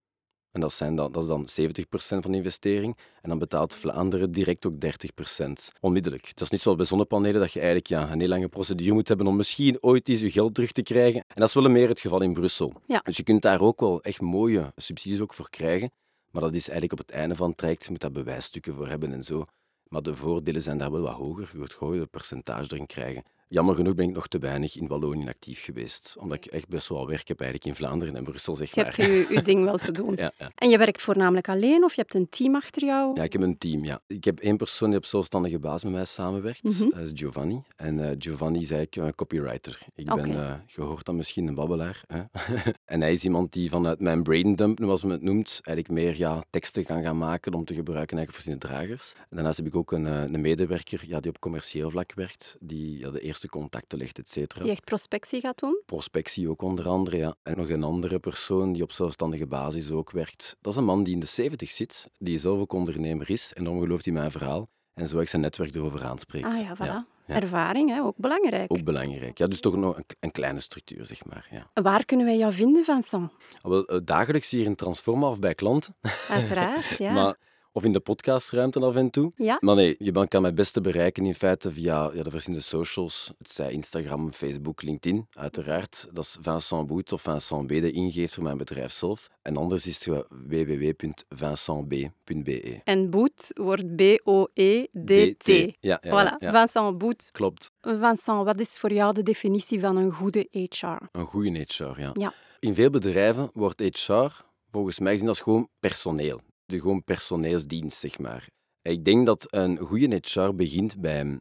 en 0.57 0.63
dat, 0.63 0.73
zijn 0.73 0.95
dan, 0.95 1.11
dat 1.11 1.21
is 1.21 1.27
dan 1.27 1.47
70% 1.61 2.21
van 2.21 2.31
de 2.31 2.37
investering. 2.37 2.97
En 3.21 3.29
dan 3.29 3.39
betaalt 3.39 3.75
Vlaanderen 3.75 4.31
direct 4.31 4.65
ook 4.65 4.73
30%. 4.73 5.51
Onmiddellijk. 5.79 6.25
Dat 6.33 6.41
is 6.41 6.49
niet 6.49 6.61
zoals 6.61 6.77
bij 6.77 6.85
zonnepanelen, 6.85 7.39
dat 7.39 7.51
je 7.51 7.59
eigenlijk 7.59 7.89
ja, 7.89 8.11
een 8.11 8.19
heel 8.19 8.29
lange 8.29 8.47
procedure 8.47 8.93
moet 8.93 9.07
hebben 9.07 9.27
om 9.27 9.35
misschien 9.35 9.77
ooit 9.81 10.09
eens 10.09 10.19
je 10.19 10.31
geld 10.31 10.53
terug 10.53 10.71
te 10.71 10.83
krijgen. 10.83 11.19
En 11.27 11.35
dat 11.35 11.47
is 11.47 11.53
wel 11.53 11.69
meer 11.69 11.87
het 11.87 11.99
geval 11.99 12.21
in 12.21 12.33
Brussel. 12.33 12.73
Ja. 12.87 12.99
Dus 13.03 13.17
je 13.17 13.23
kunt 13.23 13.41
daar 13.41 13.61
ook 13.61 13.79
wel 13.79 14.01
echt 14.01 14.21
mooie 14.21 14.71
subsidies 14.75 15.19
ook 15.19 15.33
voor 15.33 15.49
krijgen. 15.49 15.91
Maar 16.31 16.41
dat 16.41 16.55
is 16.55 16.69
eigenlijk 16.69 16.99
op 16.99 17.07
het 17.07 17.15
einde 17.15 17.35
van 17.35 17.47
het 17.47 17.57
traject. 17.57 17.83
Je 17.83 17.89
moet 17.91 18.01
daar 18.01 18.11
bewijsstukken 18.11 18.75
voor 18.75 18.87
hebben 18.87 19.13
en 19.13 19.23
zo. 19.23 19.45
Maar 19.87 20.01
de 20.01 20.15
voordelen 20.15 20.61
zijn 20.61 20.77
daar 20.77 20.91
wel 20.91 21.01
wat 21.01 21.13
hoger. 21.13 21.49
Je 21.51 21.57
wordt 21.57 21.73
gewoon 21.73 21.97
een 21.97 22.09
percentage 22.09 22.73
erin 22.73 22.85
krijgen. 22.85 23.23
Jammer 23.49 23.75
genoeg 23.75 23.93
ben 23.95 24.07
ik 24.09 24.13
nog 24.15 24.27
te 24.27 24.37
weinig 24.37 24.75
in 24.77 24.87
Wallonië 24.87 25.27
actief 25.27 25.63
geweest. 25.63 26.15
Omdat 26.19 26.37
ik 26.37 26.45
echt 26.45 26.67
best 26.67 26.87
wel 26.87 27.07
werk 27.07 27.27
heb 27.27 27.39
eigenlijk 27.41 27.69
in 27.69 27.75
Vlaanderen 27.85 28.15
en 28.15 28.23
Brussel, 28.23 28.55
zeg 28.55 28.75
Je 28.75 28.81
maar. 28.81 28.95
hebt 28.95 29.07
je, 29.07 29.27
je 29.29 29.41
ding 29.41 29.63
wel 29.63 29.77
te 29.77 29.91
doen. 30.01 30.13
Ja, 30.15 30.31
ja. 30.37 30.51
En 30.55 30.69
je 30.69 30.77
werkt 30.77 31.01
voornamelijk 31.01 31.49
alleen 31.49 31.83
of 31.83 31.93
je 31.93 32.01
hebt 32.01 32.13
een 32.13 32.29
team 32.29 32.55
achter 32.55 32.83
jou? 32.85 33.15
Ja, 33.15 33.23
ik 33.23 33.33
heb 33.33 33.41
een 33.41 33.57
team, 33.57 33.83
ja. 33.83 33.99
Ik 34.07 34.23
heb 34.23 34.39
één 34.39 34.57
persoon 34.57 34.89
die 34.89 34.97
op 34.97 35.05
zelfstandige 35.05 35.59
basis 35.59 35.83
met 35.83 35.91
mij 35.91 36.05
samenwerkt. 36.05 36.63
Mhm. 36.63 36.89
Dat 36.89 36.99
is 36.99 37.11
Giovanni. 37.13 37.61
En 37.75 38.09
eh, 38.09 38.15
Giovanni 38.19 38.61
is 38.61 38.71
eigenlijk 38.71 39.07
een 39.07 39.15
copywriter. 39.15 39.79
Ik 39.95 40.05
ben, 40.05 40.19
Oké. 40.19 40.29
eh, 40.29 40.53
je 40.65 40.97
dan 41.03 41.15
misschien, 41.15 41.47
een 41.47 41.55
babbelaar. 41.55 42.03
Hè? 42.07 42.21
en 42.85 43.01
hij 43.01 43.11
is 43.11 43.23
iemand 43.23 43.53
die 43.53 43.69
vanuit 43.69 43.99
mijn 43.99 44.23
braindump, 44.23 44.79
zoals 44.81 45.01
men 45.03 45.11
het 45.11 45.21
noemt, 45.21 45.59
eigenlijk 45.63 45.89
meer 46.01 46.17
ja, 46.17 46.43
teksten 46.49 46.85
gaan 46.85 47.01
gaan 47.03 47.17
maken 47.17 47.53
om 47.53 47.65
te 47.65 47.73
gebruiken 47.73 48.17
eigenlijk 48.17 48.45
voor 48.45 48.55
zijn 48.57 48.73
dragers. 48.73 49.13
En 49.17 49.35
daarnaast 49.35 49.57
heb 49.57 49.65
ik 49.67 49.75
ook 49.75 49.91
een, 49.91 50.05
eh, 50.07 50.21
een 50.21 50.41
medewerker 50.41 51.03
ja, 51.07 51.19
die 51.19 51.31
op 51.31 51.39
commercieel 51.39 51.89
vlak 51.89 52.13
werkt, 52.13 52.55
die 52.59 52.97
ja, 52.97 53.09
de 53.09 53.19
eerste 53.19 53.35
contacten 53.45 53.97
legt, 53.97 54.17
et 54.17 54.29
cetera. 54.29 54.61
Die 54.61 54.71
echt 54.71 54.83
prospectie 54.83 55.41
gaat 55.41 55.59
doen? 55.59 55.81
Prospectie 55.85 56.49
ook 56.49 56.61
onder 56.61 56.87
andere, 56.87 57.17
ja. 57.17 57.35
En 57.43 57.57
nog 57.57 57.69
een 57.69 57.83
andere 57.83 58.19
persoon 58.19 58.71
die 58.73 58.83
op 58.83 58.91
zelfstandige 58.91 59.47
basis 59.47 59.91
ook 59.91 60.11
werkt. 60.11 60.55
Dat 60.61 60.73
is 60.73 60.79
een 60.79 60.85
man 60.85 61.03
die 61.03 61.13
in 61.13 61.19
de 61.19 61.25
70 61.25 61.69
zit, 61.69 62.09
die 62.17 62.39
zelf 62.39 62.59
ook 62.59 62.73
ondernemer 62.73 63.29
is. 63.29 63.53
En 63.53 63.63
dan 63.63 63.79
gelooft 63.79 64.05
hij 64.05 64.13
mijn 64.13 64.31
verhaal. 64.31 64.69
En 64.93 65.07
zo 65.07 65.19
ik 65.19 65.29
zijn 65.29 65.41
netwerk 65.41 65.75
erover 65.75 66.03
aanspreekt. 66.03 66.45
Ah 66.45 66.59
ja, 66.59 66.75
voilà. 66.75 66.85
ja. 66.85 67.05
Ervaring, 67.25 67.89
hè? 67.89 68.01
ook 68.01 68.17
belangrijk. 68.17 68.71
Ook 68.73 68.83
belangrijk. 68.83 69.37
Ja, 69.37 69.47
dus 69.47 69.59
toch 69.59 69.75
nog 69.75 69.97
een, 69.97 70.05
een 70.19 70.31
kleine 70.31 70.59
structuur, 70.59 71.05
zeg 71.05 71.25
maar. 71.25 71.47
Ja. 71.51 71.81
Waar 71.81 72.05
kunnen 72.05 72.25
wij 72.25 72.37
jou 72.37 72.53
vinden, 72.53 72.83
Vincent? 72.83 73.31
Ah, 73.61 73.69
Wel, 73.71 73.85
eh, 73.85 73.99
dagelijks 74.03 74.49
hier 74.49 74.65
in 74.65 74.75
Transforma 74.75 75.29
of 75.29 75.39
bij 75.39 75.55
klanten. 75.55 75.95
Uiteraard, 76.29 76.97
ja. 76.97 77.13
Maar, 77.13 77.37
of 77.77 77.83
in 77.83 77.91
de 77.91 77.99
podcastruimte 77.99 78.79
af 78.79 78.95
en 78.95 79.09
toe. 79.09 79.31
Ja, 79.35 79.57
Maar 79.59 79.75
nee, 79.75 79.95
je 79.99 80.11
kan 80.11 80.27
mij 80.29 80.41
het 80.41 80.55
beste 80.55 80.81
bereiken 80.81 81.25
in 81.25 81.35
feite 81.35 81.71
via 81.71 82.11
ja, 82.13 82.23
de 82.23 82.29
verschillende 82.29 82.65
socials. 82.65 83.31
Het 83.37 83.49
zij 83.49 83.71
Instagram, 83.71 84.33
Facebook, 84.33 84.81
LinkedIn, 84.81 85.27
uiteraard. 85.33 86.07
Dat 86.13 86.23
is 86.23 86.37
Vincent 86.41 86.87
Boet 86.87 87.11
of 87.11 87.21
Vincent 87.21 87.65
B 87.67 87.69
de 87.69 87.91
ingeeft 87.91 88.33
voor 88.33 88.43
mijn 88.43 88.57
bedrijf 88.57 88.91
zelf. 88.91 89.27
En 89.41 89.57
anders 89.57 89.87
is 89.87 90.05
het 90.05 90.25
www.vincentb.be. 90.47 92.81
en 92.83 93.09
Boet 93.09 93.51
wordt 93.53 93.95
B-O-E-D-T. 93.95 95.47
Ja, 95.47 95.73
ja, 95.79 95.99
Voilà, 96.01 96.35
ja. 96.39 96.51
Vincent 96.51 96.97
Boet. 96.97 97.29
klopt. 97.31 97.71
Vincent, 97.81 98.45
wat 98.45 98.59
is 98.59 98.69
voor 98.69 98.93
jou 98.93 99.13
de 99.13 99.23
definitie 99.23 99.79
van 99.79 99.97
een 99.97 100.11
goede 100.11 100.47
HR? 100.51 100.87
Een 101.11 101.25
goede 101.25 101.65
HR, 101.67 101.99
ja. 101.99 102.09
Ja. 102.13 102.33
In 102.59 102.75
veel 102.75 102.89
bedrijven 102.89 103.49
wordt 103.53 103.79
HR 103.79 104.43
volgens 104.71 104.99
mij 104.99 105.11
gezien 105.11 105.27
als 105.27 105.41
gewoon 105.41 105.69
personeel. 105.79 106.39
De 106.67 106.79
gewoon 106.79 107.03
personeelsdienst, 107.03 107.97
zeg 107.97 108.19
maar. 108.19 108.47
Ik 108.81 109.05
denk 109.05 109.25
dat 109.25 109.53
een 109.53 109.77
goede 109.77 110.21
HR 110.21 110.53
begint 110.53 111.01
bij 111.01 111.39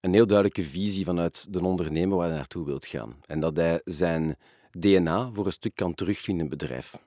een 0.00 0.12
heel 0.12 0.26
duidelijke 0.26 0.64
visie 0.64 1.04
vanuit 1.04 1.52
de 1.52 1.64
ondernemer 1.64 2.16
waar 2.16 2.26
hij 2.26 2.36
naartoe 2.36 2.64
wilt 2.64 2.86
gaan. 2.86 3.16
En 3.26 3.40
dat 3.40 3.56
hij 3.56 3.80
zijn 3.84 4.36
DNA 4.70 5.30
voor 5.32 5.46
een 5.46 5.52
stuk 5.52 5.74
kan 5.74 5.94
terugvinden 5.94 6.44
in 6.44 6.50
het 6.50 6.58
bedrijf. 6.58 6.98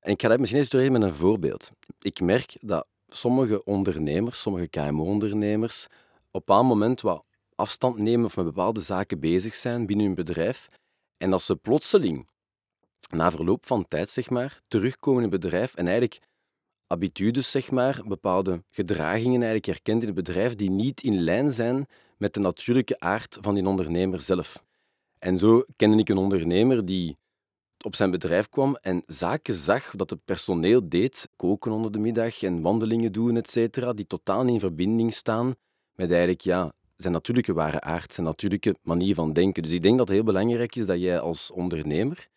En 0.00 0.12
ik 0.12 0.22
ga 0.22 0.28
dat 0.28 0.38
misschien 0.38 0.60
eens 0.60 0.90
met 0.90 1.02
een 1.02 1.14
voorbeeld. 1.14 1.70
Ik 2.00 2.20
merk 2.20 2.56
dat 2.60 2.86
sommige 3.08 3.64
ondernemers, 3.64 4.40
sommige 4.40 4.68
KMO-ondernemers, 4.68 5.86
op 6.30 6.48
een 6.48 6.66
moment 6.66 7.00
wat 7.00 7.24
afstand 7.54 7.98
nemen 7.98 8.24
of 8.24 8.36
met 8.36 8.44
bepaalde 8.44 8.80
zaken 8.80 9.20
bezig 9.20 9.54
zijn 9.54 9.86
binnen 9.86 10.06
hun 10.06 10.14
bedrijf. 10.14 10.66
En 11.16 11.30
dat 11.30 11.42
ze 11.42 11.56
plotseling, 11.56 12.28
na 13.08 13.30
verloop 13.30 13.66
van 13.66 13.86
tijd, 13.86 14.10
zeg 14.10 14.30
maar, 14.30 14.60
terugkomen 14.68 15.22
in 15.22 15.30
het 15.30 15.40
bedrijf 15.40 15.74
en 15.74 15.86
eigenlijk 15.86 16.20
habitudes, 16.90 17.50
zeg 17.50 17.70
maar, 17.70 18.02
bepaalde 18.06 18.62
gedragingen 18.70 19.42
eigenlijk 19.42 19.66
herkent 19.66 20.00
in 20.00 20.06
het 20.06 20.16
bedrijf 20.16 20.54
die 20.54 20.70
niet 20.70 21.02
in 21.02 21.20
lijn 21.20 21.50
zijn 21.50 21.86
met 22.16 22.34
de 22.34 22.40
natuurlijke 22.40 23.00
aard 23.00 23.38
van 23.40 23.54
die 23.54 23.66
ondernemer 23.66 24.20
zelf. 24.20 24.64
En 25.18 25.38
zo 25.38 25.64
kende 25.76 25.96
ik 25.96 26.08
een 26.08 26.16
ondernemer 26.16 26.84
die 26.84 27.18
op 27.84 27.94
zijn 27.96 28.10
bedrijf 28.10 28.48
kwam 28.48 28.76
en 28.76 29.02
zaken 29.06 29.54
zag 29.54 29.90
dat 29.96 30.10
het 30.10 30.24
personeel 30.24 30.88
deed, 30.88 31.28
koken 31.36 31.72
onder 31.72 31.92
de 31.92 31.98
middag 31.98 32.42
en 32.42 32.60
wandelingen 32.60 33.12
doen, 33.12 33.36
et 33.36 33.50
cetera, 33.50 33.92
die 33.92 34.06
totaal 34.06 34.46
in 34.46 34.60
verbinding 34.60 35.14
staan 35.14 35.54
met 35.94 36.10
eigenlijk 36.10 36.40
ja, 36.40 36.72
zijn 36.96 37.12
natuurlijke 37.12 37.52
ware 37.52 37.80
aard, 37.80 38.14
zijn 38.14 38.26
natuurlijke 38.26 38.76
manier 38.82 39.14
van 39.14 39.32
denken. 39.32 39.62
Dus 39.62 39.72
ik 39.72 39.82
denk 39.82 39.98
dat 39.98 40.08
het 40.08 40.16
heel 40.16 40.26
belangrijk 40.26 40.76
is 40.76 40.86
dat 40.86 41.00
jij 41.00 41.20
als 41.20 41.50
ondernemer, 41.50 42.28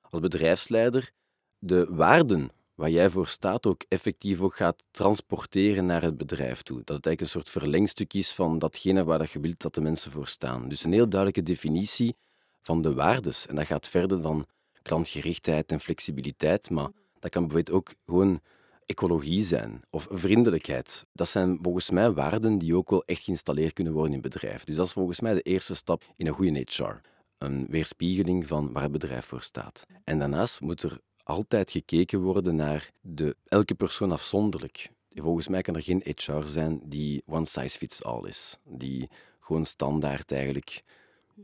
als 0.00 0.20
bedrijfsleider, 0.20 1.12
de 1.58 1.86
waarden 1.90 2.50
waar 2.78 2.90
jij 2.90 3.10
voor 3.10 3.26
staat 3.26 3.66
ook 3.66 3.84
effectief 3.88 4.40
ook 4.40 4.56
gaat 4.56 4.84
transporteren 4.90 5.86
naar 5.86 6.02
het 6.02 6.16
bedrijf 6.16 6.62
toe. 6.62 6.76
Dat 6.76 6.96
het 6.96 7.06
eigenlijk 7.06 7.20
een 7.20 7.42
soort 7.42 7.50
verlengstuk 7.50 8.14
is 8.14 8.32
van 8.32 8.58
datgene 8.58 9.04
waar 9.04 9.18
dat 9.18 9.30
je 9.30 9.40
wilt 9.40 9.60
dat 9.60 9.74
de 9.74 9.80
mensen 9.80 10.12
voor 10.12 10.28
staan. 10.28 10.68
Dus 10.68 10.84
een 10.84 10.92
heel 10.92 11.08
duidelijke 11.08 11.42
definitie 11.42 12.16
van 12.62 12.82
de 12.82 12.94
waardes. 12.94 13.46
En 13.46 13.54
dat 13.54 13.66
gaat 13.66 13.88
verder 13.88 14.22
dan 14.22 14.46
klantgerichtheid 14.82 15.72
en 15.72 15.80
flexibiliteit, 15.80 16.70
maar 16.70 16.88
dat 17.18 17.30
kan 17.30 17.46
bijvoorbeeld 17.46 17.76
ook 17.76 17.94
gewoon 18.06 18.40
ecologie 18.86 19.42
zijn 19.44 19.82
of 19.90 20.06
vriendelijkheid. 20.10 21.06
Dat 21.12 21.28
zijn 21.28 21.58
volgens 21.62 21.90
mij 21.90 22.12
waarden 22.12 22.58
die 22.58 22.76
ook 22.76 22.90
wel 22.90 23.04
echt 23.04 23.22
geïnstalleerd 23.22 23.72
kunnen 23.72 23.92
worden 23.92 24.14
in 24.14 24.20
bedrijf. 24.20 24.64
Dus 24.64 24.76
dat 24.76 24.86
is 24.86 24.92
volgens 24.92 25.20
mij 25.20 25.34
de 25.34 25.42
eerste 25.42 25.74
stap 25.74 26.02
in 26.16 26.26
een 26.26 26.34
goede 26.34 26.66
HR. 26.68 27.00
Een 27.38 27.66
weerspiegeling 27.70 28.46
van 28.46 28.72
waar 28.72 28.82
het 28.82 28.92
bedrijf 28.92 29.24
voor 29.24 29.42
staat. 29.42 29.86
En 30.04 30.18
daarnaast 30.18 30.60
moet 30.60 30.82
er 30.82 31.00
altijd 31.28 31.70
gekeken 31.70 32.20
worden 32.20 32.56
naar 32.56 32.90
de, 33.00 33.36
elke 33.48 33.74
persoon 33.74 34.12
afzonderlijk. 34.12 34.90
Volgens 35.14 35.48
mij 35.48 35.62
kan 35.62 35.74
er 35.74 35.82
geen 35.82 36.02
HR 36.04 36.44
zijn 36.44 36.80
die 36.84 37.22
one 37.26 37.44
size 37.44 37.78
fits 37.78 38.04
all 38.04 38.28
is. 38.28 38.58
Die 38.64 39.08
gewoon 39.40 39.64
standaard 39.64 40.32
eigenlijk 40.32 40.82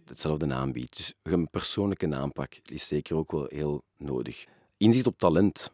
hetzelfde 0.05 0.55
aanbiedt. 0.55 0.97
Dus 0.97 1.15
een 1.23 1.51
persoonlijke 1.51 2.15
aanpak 2.15 2.55
is 2.65 2.87
zeker 2.87 3.17
ook 3.17 3.33
wel 3.33 3.47
heel 3.49 3.83
nodig. 3.97 4.45
Inzicht 4.77 5.07
op 5.07 5.19
talent. 5.19 5.71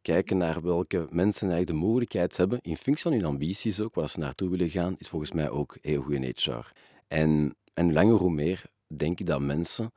Kijken 0.00 0.36
naar 0.36 0.62
welke 0.62 1.06
mensen 1.10 1.50
eigenlijk 1.50 1.80
de 1.80 1.86
mogelijkheid 1.86 2.36
hebben, 2.36 2.58
in 2.62 2.76
functie 2.76 3.02
van 3.02 3.12
hun 3.12 3.24
ambities 3.24 3.80
ook, 3.80 3.94
waar 3.94 4.08
ze 4.08 4.18
naartoe 4.18 4.48
willen 4.50 4.70
gaan, 4.70 4.94
is 4.98 5.08
volgens 5.08 5.32
mij 5.32 5.50
ook 5.50 5.76
heel 5.80 6.02
goed 6.02 6.14
in 6.14 6.34
HR. 6.36 6.72
En, 7.08 7.56
en 7.74 7.92
langer 7.92 8.14
hoe 8.14 8.32
meer 8.32 8.64
denk 8.86 9.20
ik 9.20 9.26
dat 9.26 9.40
mensen 9.40 9.92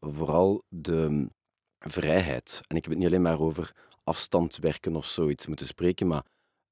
vooral 0.00 0.62
de 0.68 1.28
vrijheid, 1.78 2.60
en 2.66 2.76
ik 2.76 2.82
heb 2.82 2.92
het 2.92 3.02
niet 3.02 3.06
alleen 3.06 3.22
maar 3.22 3.40
over 3.40 3.72
afstandswerken 4.04 4.96
of 4.96 5.06
zoiets 5.06 5.46
moeten 5.46 5.66
spreken, 5.66 6.06
maar 6.06 6.22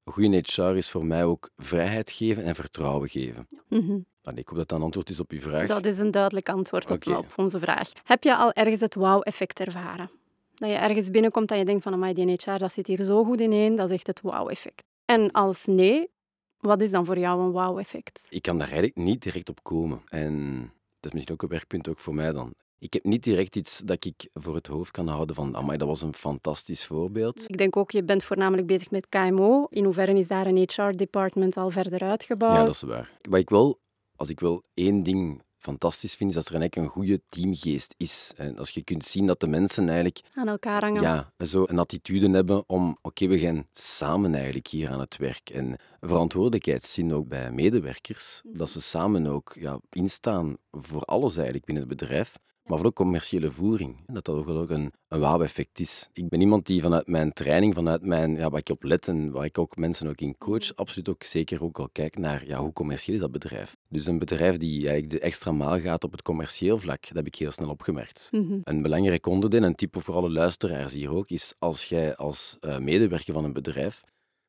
goede 0.03 0.43
HR 0.45 0.61
is 0.61 0.89
voor 0.89 1.05
mij 1.05 1.25
ook 1.25 1.49
vrijheid 1.55 2.11
geven 2.11 2.43
en 2.43 2.55
vertrouwen 2.55 3.09
geven. 3.09 3.47
Mm 3.69 4.05
ik 4.35 4.47
hoop 4.47 4.57
dat 4.57 4.67
dat 4.69 4.77
een 4.77 4.83
antwoord 4.83 5.09
is 5.09 5.19
op 5.19 5.31
uw 5.31 5.39
vraag. 5.39 5.67
Dat 5.67 5.85
is 5.85 5.99
een 5.99 6.11
duidelijk 6.11 6.49
antwoord 6.49 6.91
op, 6.91 7.07
op 7.07 7.33
onze 7.35 7.59
vraag. 7.59 7.91
Heb 8.03 8.23
je 8.23 8.35
al 8.35 8.53
ergens 8.53 8.81
het 8.81 8.95
wauw-effect 8.95 9.59
ervaren? 9.59 10.09
Dat 10.55 10.69
je 10.69 10.75
ergens 10.75 11.09
binnenkomt 11.09 11.51
en 11.51 11.57
je 11.57 11.65
denkt 11.65 11.83
van, 11.83 12.13
die 12.13 12.31
HR, 12.31 12.57
dat 12.57 12.71
zit 12.71 12.87
hier 12.87 13.03
zo 13.03 13.23
goed 13.23 13.41
ineen, 13.41 13.75
dat 13.75 13.89
is 13.89 13.95
echt 13.95 14.07
het 14.07 14.21
wauw-effect. 14.21 14.83
En 15.05 15.31
als 15.31 15.65
nee, 15.65 16.09
wat 16.57 16.81
is 16.81 16.91
dan 16.91 17.05
voor 17.05 17.17
jou 17.17 17.41
een 17.41 17.51
wauw-effect? 17.51 18.25
Ik 18.29 18.41
kan 18.41 18.57
daar 18.57 18.67
eigenlijk 18.67 18.97
niet 18.97 19.21
direct 19.21 19.49
op 19.49 19.63
komen. 19.63 20.01
En 20.09 20.59
dat 20.99 21.05
is 21.05 21.11
misschien 21.11 21.33
ook 21.33 21.41
een 21.41 21.49
werkpunt 21.49 21.89
ook 21.89 21.99
voor 21.99 22.15
mij 22.15 22.31
dan. 22.31 22.53
Ik 22.79 22.93
heb 22.93 23.03
niet 23.03 23.23
direct 23.23 23.55
iets 23.55 23.79
dat 23.79 24.05
ik 24.05 24.29
voor 24.33 24.55
het 24.55 24.67
hoofd 24.67 24.91
kan 24.91 25.07
houden 25.07 25.35
van, 25.35 25.55
amai, 25.55 25.77
dat 25.77 25.87
was 25.87 26.01
een 26.01 26.13
fantastisch 26.13 26.85
voorbeeld. 26.85 27.49
Ik 27.49 27.57
denk 27.57 27.77
ook, 27.77 27.91
je 27.91 28.03
bent 28.03 28.23
voornamelijk 28.23 28.67
bezig 28.67 28.91
met 28.91 29.09
KMO. 29.09 29.67
In 29.69 29.83
hoeverre 29.83 30.13
is 30.13 30.27
daar 30.27 30.47
een 30.47 30.57
HR-department 30.57 31.57
al 31.57 31.69
verder 31.69 32.01
uitgebouwd? 32.01 32.55
Ja, 32.55 32.63
dat 32.63 32.73
is 32.73 32.81
waar. 32.81 33.11
Wat 33.21 33.39
ik 33.39 33.49
wel, 33.49 33.79
als 34.15 34.29
ik 34.29 34.39
wel 34.39 34.63
één 34.73 35.03
ding 35.03 35.41
fantastisch 35.57 36.15
vind, 36.15 36.29
is 36.29 36.35
dat 36.35 36.45
er 36.45 36.55
eigenlijk 36.55 36.87
een 36.87 36.93
goede 36.93 37.21
teamgeest 37.29 37.93
is. 37.97 38.33
En 38.35 38.57
als 38.57 38.69
je 38.69 38.83
kunt 38.83 39.05
zien 39.05 39.25
dat 39.25 39.39
de 39.39 39.47
mensen 39.47 39.87
eigenlijk... 39.87 40.21
Aan 40.33 40.47
elkaar 40.47 40.81
hangen. 40.81 41.01
Ja, 41.01 41.31
zo 41.45 41.63
een 41.67 41.79
attitude 41.79 42.29
hebben 42.29 42.63
om, 42.69 42.97
oké, 43.01 43.27
we 43.27 43.39
gaan 43.39 43.67
samen 43.71 44.33
eigenlijk 44.35 44.67
hier 44.67 44.89
aan 44.89 44.99
het 44.99 45.17
werk. 45.17 45.49
En 45.49 45.75
verantwoordelijkheid 46.01 46.83
zien 46.83 47.13
ook 47.13 47.27
bij 47.27 47.51
medewerkers, 47.51 48.41
dat 48.43 48.69
ze 48.69 48.81
samen 48.81 49.27
ook 49.27 49.55
ja, 49.59 49.79
instaan 49.89 50.57
voor 50.71 51.01
alles 51.01 51.35
eigenlijk 51.35 51.65
binnen 51.65 51.89
het 51.89 51.97
bedrijf 51.97 52.37
maar 52.67 52.77
voor 52.77 52.87
de 52.87 52.93
commerciële 52.93 53.51
voering. 53.51 53.95
Dat 54.05 54.25
dat 54.25 54.35
ook 54.35 54.45
wel 54.45 54.57
ook 54.57 54.69
een, 54.69 54.91
een 55.07 55.19
wauw-effect 55.19 55.79
is. 55.79 56.09
Ik 56.13 56.29
ben 56.29 56.41
iemand 56.41 56.65
die 56.65 56.81
vanuit 56.81 57.07
mijn 57.07 57.33
training, 57.33 57.73
vanuit 57.73 58.05
mijn, 58.05 58.35
ja, 58.35 58.49
waar 58.49 58.59
ik 58.59 58.69
op 58.69 58.83
let 58.83 59.07
en 59.07 59.31
waar 59.31 59.45
ik 59.45 59.57
ook 59.57 59.75
mensen 59.75 60.07
ook 60.07 60.21
in 60.21 60.37
coach, 60.37 60.75
absoluut 60.75 61.09
ook 61.09 61.23
zeker 61.23 61.63
ook 61.63 61.79
al 61.79 61.89
kijk 61.91 62.17
naar 62.17 62.47
ja, 62.47 62.59
hoe 62.59 62.73
commercieel 62.73 63.15
is 63.15 63.21
dat 63.21 63.31
bedrijf. 63.31 63.75
Dus 63.89 64.05
een 64.05 64.19
bedrijf 64.19 64.57
die 64.57 64.89
eigenlijk 64.89 65.09
de 65.09 65.19
extra 65.19 65.51
maal 65.51 65.79
gaat 65.79 66.03
op 66.03 66.11
het 66.11 66.21
commercieel 66.21 66.77
vlak, 66.77 67.01
dat 67.01 67.15
heb 67.15 67.27
ik 67.27 67.35
heel 67.35 67.51
snel 67.51 67.69
opgemerkt. 67.69 68.27
Mhm. 68.31 68.59
Een 68.63 68.81
belangrijk 68.81 69.25
onderdeel, 69.25 69.63
en 69.63 69.75
type 69.75 69.99
voor 69.99 70.15
alle 70.15 70.29
luisteraars 70.29 70.93
hier 70.93 71.09
ook, 71.09 71.29
is 71.29 71.53
als 71.59 71.85
jij 71.85 72.15
als 72.15 72.57
uh, 72.61 72.77
medewerker 72.77 73.33
van 73.33 73.43
een 73.43 73.53
bedrijf 73.53 74.03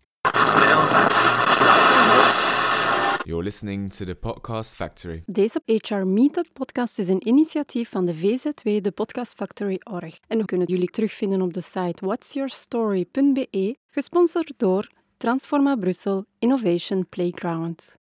You're 3.27 3.43
listening 3.43 3.89
to 3.89 4.05
the 4.05 4.15
Podcast 4.15 4.75
Factory. 4.75 5.23
Deze 5.25 5.61
HR 5.65 5.95
Meetup 5.95 6.47
podcast 6.53 6.99
is 6.99 7.07
een 7.07 7.27
initiatief 7.27 7.89
van 7.89 8.05
de 8.05 8.15
VZW, 8.15 8.81
de 8.81 8.91
Podcast 8.91 9.33
Factory 9.33 9.79
Org. 9.83 10.19
En 10.27 10.37
we 10.37 10.45
kunnen 10.45 10.67
jullie 10.67 10.89
terugvinden 10.89 11.41
op 11.41 11.53
de 11.53 11.61
site 11.61 12.05
whatsyourstory.be, 12.05 13.77
gesponsord 13.89 14.53
door 14.57 14.87
Transforma 15.17 15.75
Brussel 15.75 16.25
Innovation 16.39 17.07
Playground. 17.09 17.95